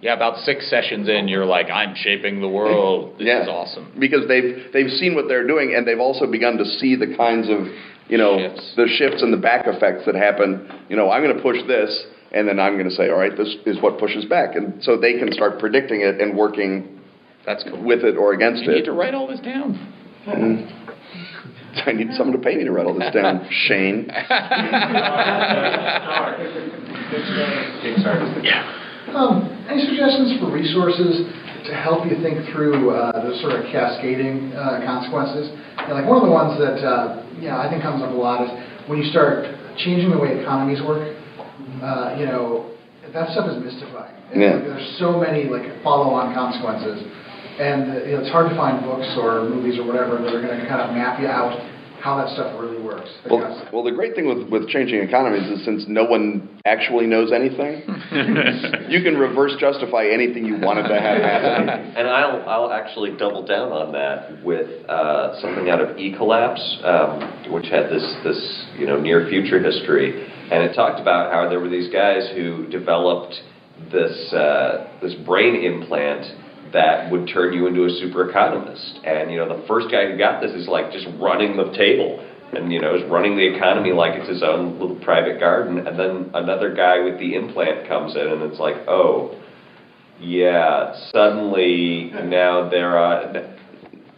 [0.01, 3.15] Yeah, about six sessions in, you're like, I'm shaping the world.
[3.19, 3.43] This yeah.
[3.43, 3.93] is awesome.
[3.99, 7.49] Because they've they've seen what they're doing, and they've also begun to see the kinds
[7.51, 7.69] of
[8.09, 8.73] you know Shifts.
[8.77, 10.67] the shifts and the back effects that happen.
[10.89, 11.93] You know, I'm going to push this,
[12.33, 14.97] and then I'm going to say, all right, this is what pushes back, and so
[14.97, 16.99] they can start predicting it and working
[17.47, 17.81] That's cool.
[17.85, 18.67] with it or against it.
[18.69, 19.79] You need to write all this down.
[21.87, 24.11] I need someone to pay me to write all this down, Shane.
[29.11, 31.27] Um, any suggestions for resources
[31.67, 35.51] to help you think through uh, the sort of cascading uh, consequences?
[35.51, 38.11] You know, like one of the ones that uh, you know I think comes up
[38.11, 38.51] a lot is
[38.89, 39.47] when you start
[39.79, 41.03] changing the way economies work.
[41.83, 42.71] Uh, you know,
[43.13, 44.15] that stuff is mystifying.
[44.35, 44.55] Yeah.
[44.55, 47.03] like, there's so many like follow-on consequences,
[47.61, 50.43] and uh, you know, it's hard to find books or movies or whatever that are
[50.43, 51.55] going to kind of map you out
[52.01, 53.11] how that stuff really works.
[53.25, 57.07] The Well, well, the great thing with, with changing economies is since no one actually
[57.07, 57.85] knows anything,
[58.89, 61.69] you can reverse justify anything you wanted to have happen.
[62.01, 67.53] And I'll, I'll actually double down on that with uh, something out of Ecollapse, um,
[67.53, 71.61] which had this, this you know near future history, and it talked about how there
[71.61, 73.35] were these guys who developed
[73.93, 76.25] this uh, this brain implant
[76.73, 79.01] that would turn you into a super economist.
[79.05, 82.27] And you know the first guy who got this is like just running the table.
[82.53, 85.97] And you know, is running the economy like it's his own little private garden, and
[85.97, 89.41] then another guy with the implant comes in, and it's like, oh,
[90.19, 93.57] yeah, suddenly now there are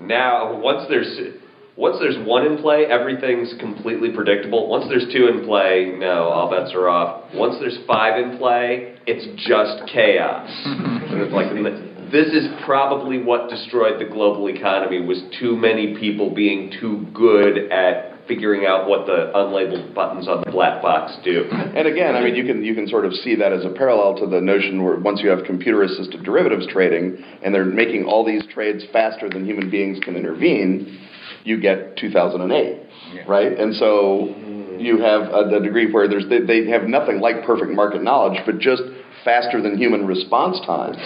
[0.00, 1.36] now once there's
[1.76, 4.68] once there's one in play, everything's completely predictable.
[4.68, 7.24] Once there's two in play, no, all bets are off.
[7.34, 10.50] Once there's five in play, it's just chaos.
[10.64, 11.50] and it's like
[12.12, 17.72] this is probably what destroyed the global economy was too many people being too good
[17.72, 21.44] at figuring out what the unlabeled buttons on the black box do.
[21.50, 24.16] And again, I mean, you can you can sort of see that as a parallel
[24.20, 28.44] to the notion where once you have computer-assisted derivatives trading, and they're making all these
[28.52, 31.00] trades faster than human beings can intervene,
[31.44, 33.58] you get 2008, right?
[33.58, 34.34] And so
[34.78, 38.38] you have a, a degree where there's they, they have nothing like perfect market knowledge,
[38.46, 38.82] but just
[39.24, 40.98] faster than human response times.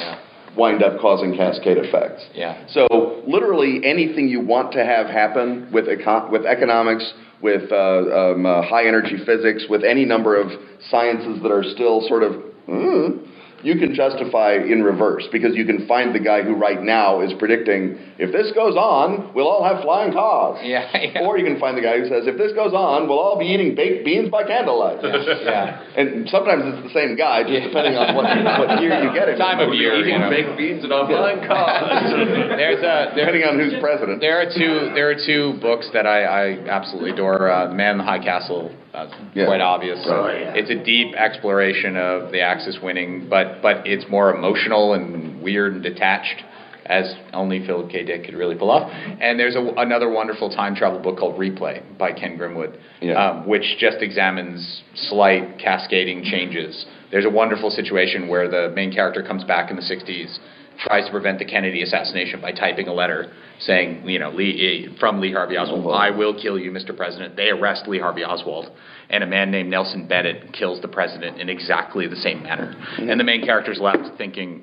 [0.57, 2.25] Wind up causing cascade effects.
[2.35, 2.67] Yeah.
[2.69, 7.13] So literally anything you want to have happen with econ- with economics,
[7.43, 10.49] with uh, um, uh, high energy physics, with any number of
[10.91, 12.33] sciences that are still sort of,
[12.69, 13.27] mm,
[13.63, 17.33] you can justify in reverse because you can find the guy who right now is
[17.39, 20.61] predicting if this goes on, we'll all have flying cars.
[20.65, 21.21] Yeah, yeah.
[21.25, 23.47] Or you can find the guy who says if this goes on, we'll all be
[23.47, 25.01] eating baked beans by candlelight.
[25.47, 25.83] Yeah.
[25.97, 29.39] And sometimes it's the same guy, just depending on what, what year you get him.
[29.39, 30.31] Time of year, you know.
[30.31, 32.11] baked beans and on flying cars.
[32.57, 34.21] There's a there, Depending on who's president.
[34.21, 37.49] there are two there are two books that I, I absolutely adore.
[37.51, 39.47] Uh, the Man in the High Castle, uh, Yeah.
[39.47, 39.99] quite obvious.
[40.07, 40.55] Oh, yeah.
[40.55, 45.75] It's a deep exploration of the Axis winning, but but it's more emotional and weird
[45.75, 46.43] and detached,
[46.87, 48.05] as only Philip K.
[48.05, 48.91] Dick could really pull off.
[49.21, 53.15] And there's a, another wonderful time travel book called Replay by Ken Grimwood, Yeah.
[53.23, 56.87] um, which just examines slight cascading changes.
[57.11, 60.39] There's a wonderful situation where the main character comes back in the 60s,
[60.79, 64.99] tries to prevent the Kennedy assassination by typing a letter saying, you know, Lee, eh,
[65.01, 66.97] from Lee Harvey Oswald, I will kill you, Mr.
[66.97, 67.37] President.
[67.37, 68.71] They arrest Lee Harvey Oswald,
[69.09, 72.75] and a man named Nelson Bennett kills the president in exactly the same manner.
[72.99, 74.63] And the main character's left thinking,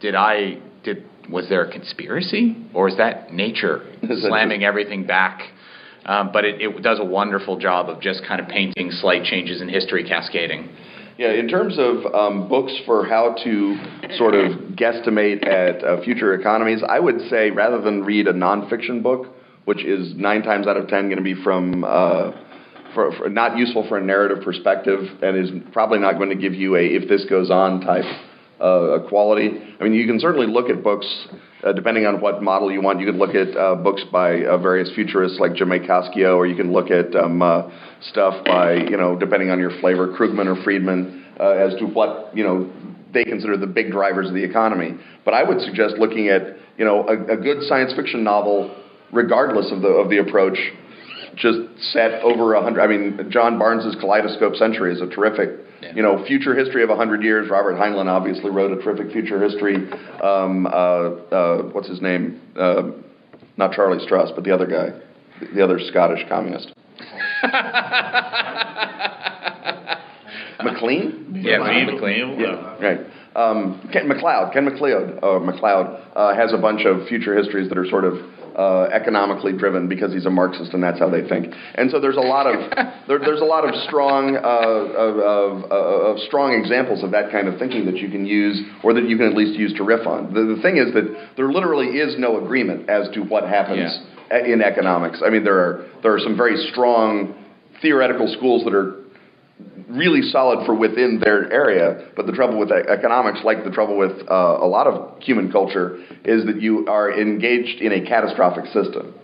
[0.00, 5.40] did I did was there a conspiracy or is that nature slamming everything back?
[6.04, 9.60] Um, but it, it does a wonderful job of just kind of painting slight changes
[9.60, 10.68] in history cascading.
[11.22, 13.76] Yeah, in terms of um, books for how to
[14.16, 19.04] sort of guesstimate at uh, future economies, I would say rather than read a nonfiction
[19.04, 19.28] book,
[19.64, 22.32] which is nine times out of ten going to be from uh,
[22.96, 26.54] for, for not useful for a narrative perspective and is probably not going to give
[26.54, 28.04] you a if this goes on type
[28.62, 29.50] uh, quality.
[29.80, 31.06] I mean, you can certainly look at books
[31.64, 33.00] uh, depending on what model you want.
[33.00, 36.56] You can look at uh, books by uh, various futurists like Jamais Cascio, or you
[36.56, 37.70] can look at um, uh,
[38.10, 42.36] stuff by you know depending on your flavor, Krugman or Friedman, uh, as to what
[42.36, 42.70] you know
[43.12, 44.98] they consider the big drivers of the economy.
[45.24, 46.42] But I would suggest looking at
[46.78, 48.74] you know a, a good science fiction novel,
[49.12, 50.58] regardless of the of the approach.
[51.34, 51.60] Just
[51.92, 52.82] set over a hundred.
[52.82, 55.60] I mean, John Barnes's Kaleidoscope Century is a terrific,
[55.94, 57.48] you know, future history of a hundred years.
[57.50, 59.76] Robert Heinlein obviously wrote a terrific future history.
[60.22, 62.40] Um, uh, uh, what's his name?
[62.56, 62.90] Uh,
[63.56, 64.90] not Charlie Stross, but the other guy,
[65.54, 66.72] the other Scottish communist.
[70.62, 71.40] McLean?
[71.42, 72.38] Yeah, Neil- McLean.
[72.38, 73.00] Yeah, right.
[73.34, 77.78] Um, Ken MacLeod, Ken MacLeod, uh, MacLeod uh, has a bunch of future histories that
[77.78, 78.14] are sort of
[78.56, 81.54] uh, economically driven because he's a Marxist and that's how they think.
[81.74, 82.70] And so there's a lot of
[83.08, 87.48] there, there's a lot of strong uh, of, of, of, strong examples of that kind
[87.48, 90.06] of thinking that you can use or that you can at least use to riff
[90.06, 90.32] on.
[90.34, 93.98] The, the thing is that there literally is no agreement as to what happens
[94.30, 94.46] Yeah.
[94.46, 95.22] in economics.
[95.24, 97.34] I mean, there are there are some very strong
[97.80, 99.01] theoretical schools that are
[99.88, 102.10] really solid for within their area.
[102.16, 105.98] But the trouble with economics, like the trouble with uh, a lot of human culture,
[106.24, 109.14] is that you are engaged in a catastrophic system.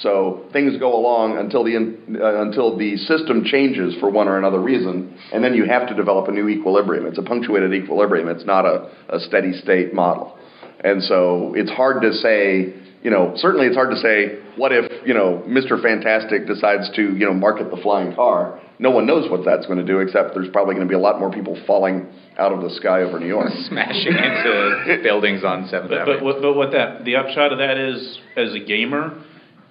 [0.00, 4.60] So things go along until the uh, until the system changes for one or another
[4.60, 7.06] reason, and then you have to develop a new equilibrium.
[7.06, 8.28] It's a punctuated equilibrium.
[8.28, 10.38] It's not a, a steady state model,
[10.84, 12.82] and so it's hard to say.
[13.02, 15.80] You know, certainly it's hard to say what if you know Mr.
[15.80, 18.60] Fantastic decides to you know market the flying car.
[18.78, 20.98] No one knows what that's going to do, except there's probably going to be a
[21.00, 22.06] lot more people falling
[22.38, 23.50] out of the sky over New York.
[23.68, 26.16] Smashing into buildings on Seventh But, Avenue.
[26.18, 29.22] but, what- but what that, the upshot of that is, as a gamer,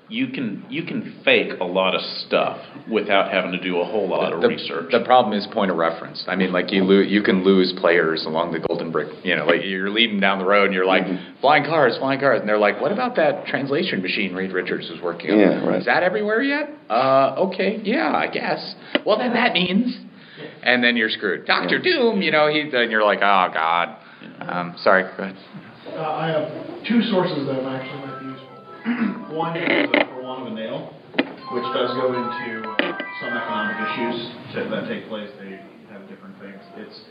[0.09, 2.59] you can, you can fake a lot of stuff
[2.89, 4.91] without having to do a whole lot of the, research.
[4.91, 6.23] The problem is point of reference.
[6.27, 9.09] I mean, like you lo- you can lose players along the Golden Brick.
[9.23, 11.05] You know, like you're leading down the road and you're like
[11.41, 15.01] flying cars, flying cars, and they're like, "What about that translation machine Reed Richards was
[15.01, 15.39] working on?
[15.39, 15.79] Yeah, right.
[15.79, 16.69] Is that everywhere yet?
[16.89, 18.75] Uh, okay, yeah, I guess.
[19.05, 19.97] Well, then that means."
[20.63, 21.45] And then you're screwed.
[21.45, 23.97] Doctor Doom, you know, he and you're like, "Oh God."
[24.39, 25.37] Um, sorry, go ahead.
[25.95, 29.21] Uh, I have two sources that actually might be useful.
[29.35, 30.95] One is uh, for want of a nail,
[31.51, 35.29] which does go into uh, some economic issues that take place.
[35.43, 35.59] They
[35.91, 36.55] have different things.
[36.77, 37.03] It's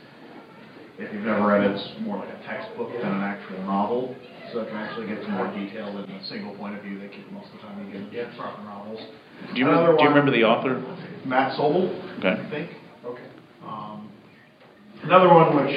[0.97, 4.17] if you've never read it, it's more like a textbook than an actual novel.
[4.53, 7.13] So it can actually get to more detail than a single point of view that
[7.13, 9.05] keep most of the time you get in proper novels.
[9.53, 10.81] Do you, Another do you remember the author?
[11.27, 12.41] Matt Sobel, Okay.
[12.41, 12.71] I think.
[13.05, 13.29] Okay.
[13.67, 14.09] Um,
[15.03, 15.77] another one which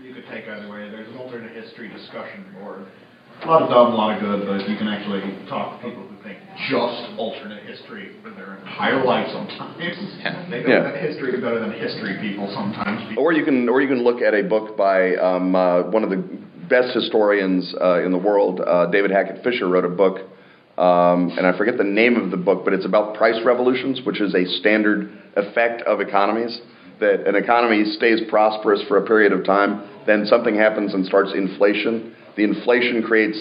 [0.00, 0.88] you could take either way.
[0.88, 2.86] There's an alternate history discussion board.
[3.42, 6.06] A lot of dumb, a lot of good, but you can actually talk to people
[6.06, 6.38] who think
[6.70, 9.74] just alternate history for their entire life sometimes.
[9.80, 10.46] Yeah.
[10.48, 10.80] They think Yeah.
[10.80, 13.18] that history is better than history people sometimes.
[13.18, 16.10] Or you can, or you can look at a book by um, uh, one of
[16.10, 16.22] the
[16.68, 20.20] best historians uh, in the world, uh, David Hackett Fischer, wrote a book,
[20.78, 24.20] um, and I forget the name of the book, but it's about price revolutions, which
[24.20, 26.60] is a standard effect of economies.
[27.00, 31.32] That an economy stays prosperous for a period of time, then something happens and starts
[31.34, 32.14] inflation.
[32.36, 33.38] The inflation creates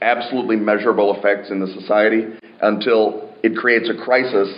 [0.00, 2.24] absolutely measurable effects in the society
[2.60, 4.48] until it creates a crisis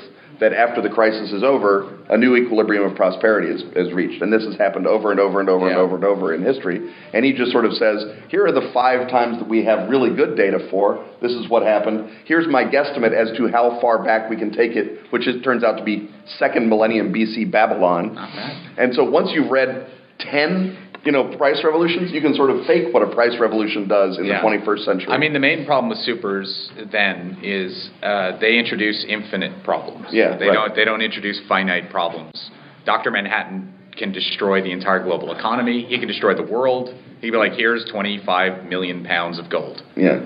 [0.40, 4.22] that after the crisis is over, a new equilibrium of prosperity is, is reached.
[4.22, 6.92] And this has happened over and over and over and over and over in history.
[7.12, 10.16] And he just sort of says, here are the five times that we have really
[10.16, 11.06] good data for.
[11.20, 12.10] This is what happened.
[12.24, 15.62] Here's my guesstimate as to how far back we can take it, which is, turns
[15.62, 16.08] out to be
[16.38, 18.16] second millennium BC Babylon.
[18.78, 19.90] And so once you've read
[20.20, 24.18] 10, you know, price revolutions, you can sort of fake what a price revolution does
[24.18, 24.40] in Yeah.
[24.40, 25.12] the 21st century.
[25.12, 30.06] I mean, the main problem with supers then is uh, they introduce infinite problems.
[30.12, 30.54] Yeah, they right.
[30.54, 30.74] don't.
[30.74, 32.50] They don't introduce finite problems.
[32.84, 35.84] Doctor Manhattan can destroy the entire global economy.
[35.88, 36.94] He can destroy the world.
[37.20, 39.82] He'd be like, "Here's 25 million pounds of gold.
[39.96, 40.20] yeah.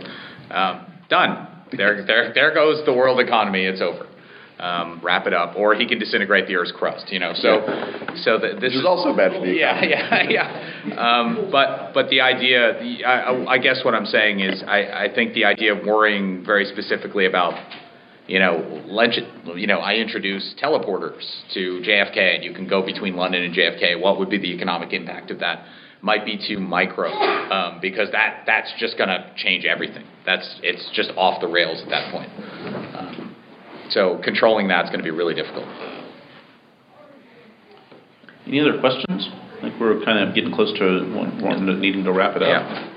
[0.50, 1.48] Um, done.
[1.72, 3.64] There, there, there goes the world economy.
[3.64, 4.06] It's over.
[4.58, 7.10] Um, wrap it up." Or he can disintegrate the Earth's crust.
[7.12, 7.32] You know.
[7.34, 7.60] So,
[8.22, 9.90] so the, this Which is also bad for the economy.
[9.90, 10.28] yeah, yeah,
[10.86, 10.96] yeah.
[10.96, 15.14] Um, but but the idea, the, I, I guess what I'm saying is, I, I
[15.14, 17.54] think the idea of worrying very specifically about,
[18.26, 19.26] you know, legend,
[19.56, 21.24] you know, I introduce teleporters
[21.54, 24.00] to JFK, and you can go between London and JFK.
[24.00, 25.64] What would be the economic impact of that?
[26.00, 30.04] Might be too micro, um, because that that's just going to change everything.
[30.26, 32.28] That's it's just off the rails at that point.
[32.94, 33.33] Um,
[33.90, 35.66] so controlling that's going to be really difficult.
[38.46, 39.28] Any other questions?
[39.58, 40.84] I think we're kind of getting close to
[41.16, 42.48] one- wanting to- needing to wrap it up.
[42.48, 42.90] Yeah.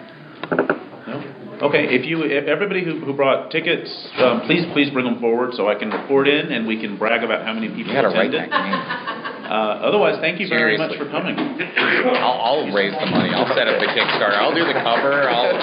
[1.08, 1.24] No?
[1.70, 3.90] Okay, if you, if everybody who, who brought tickets,
[4.20, 7.24] um, please, please bring them forward so I can report in and we can brag
[7.24, 8.52] about how many people You attended.
[8.52, 11.40] Uh, otherwise, thank you very much for coming.
[11.40, 13.32] I'll, I'll raise the money.
[13.34, 14.36] I'll set up the Kickstarter.
[14.36, 15.30] I'll do the cover.
[15.30, 15.56] I'll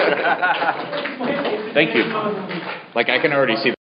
[1.75, 2.03] Thank you.
[2.95, 3.75] like I can already see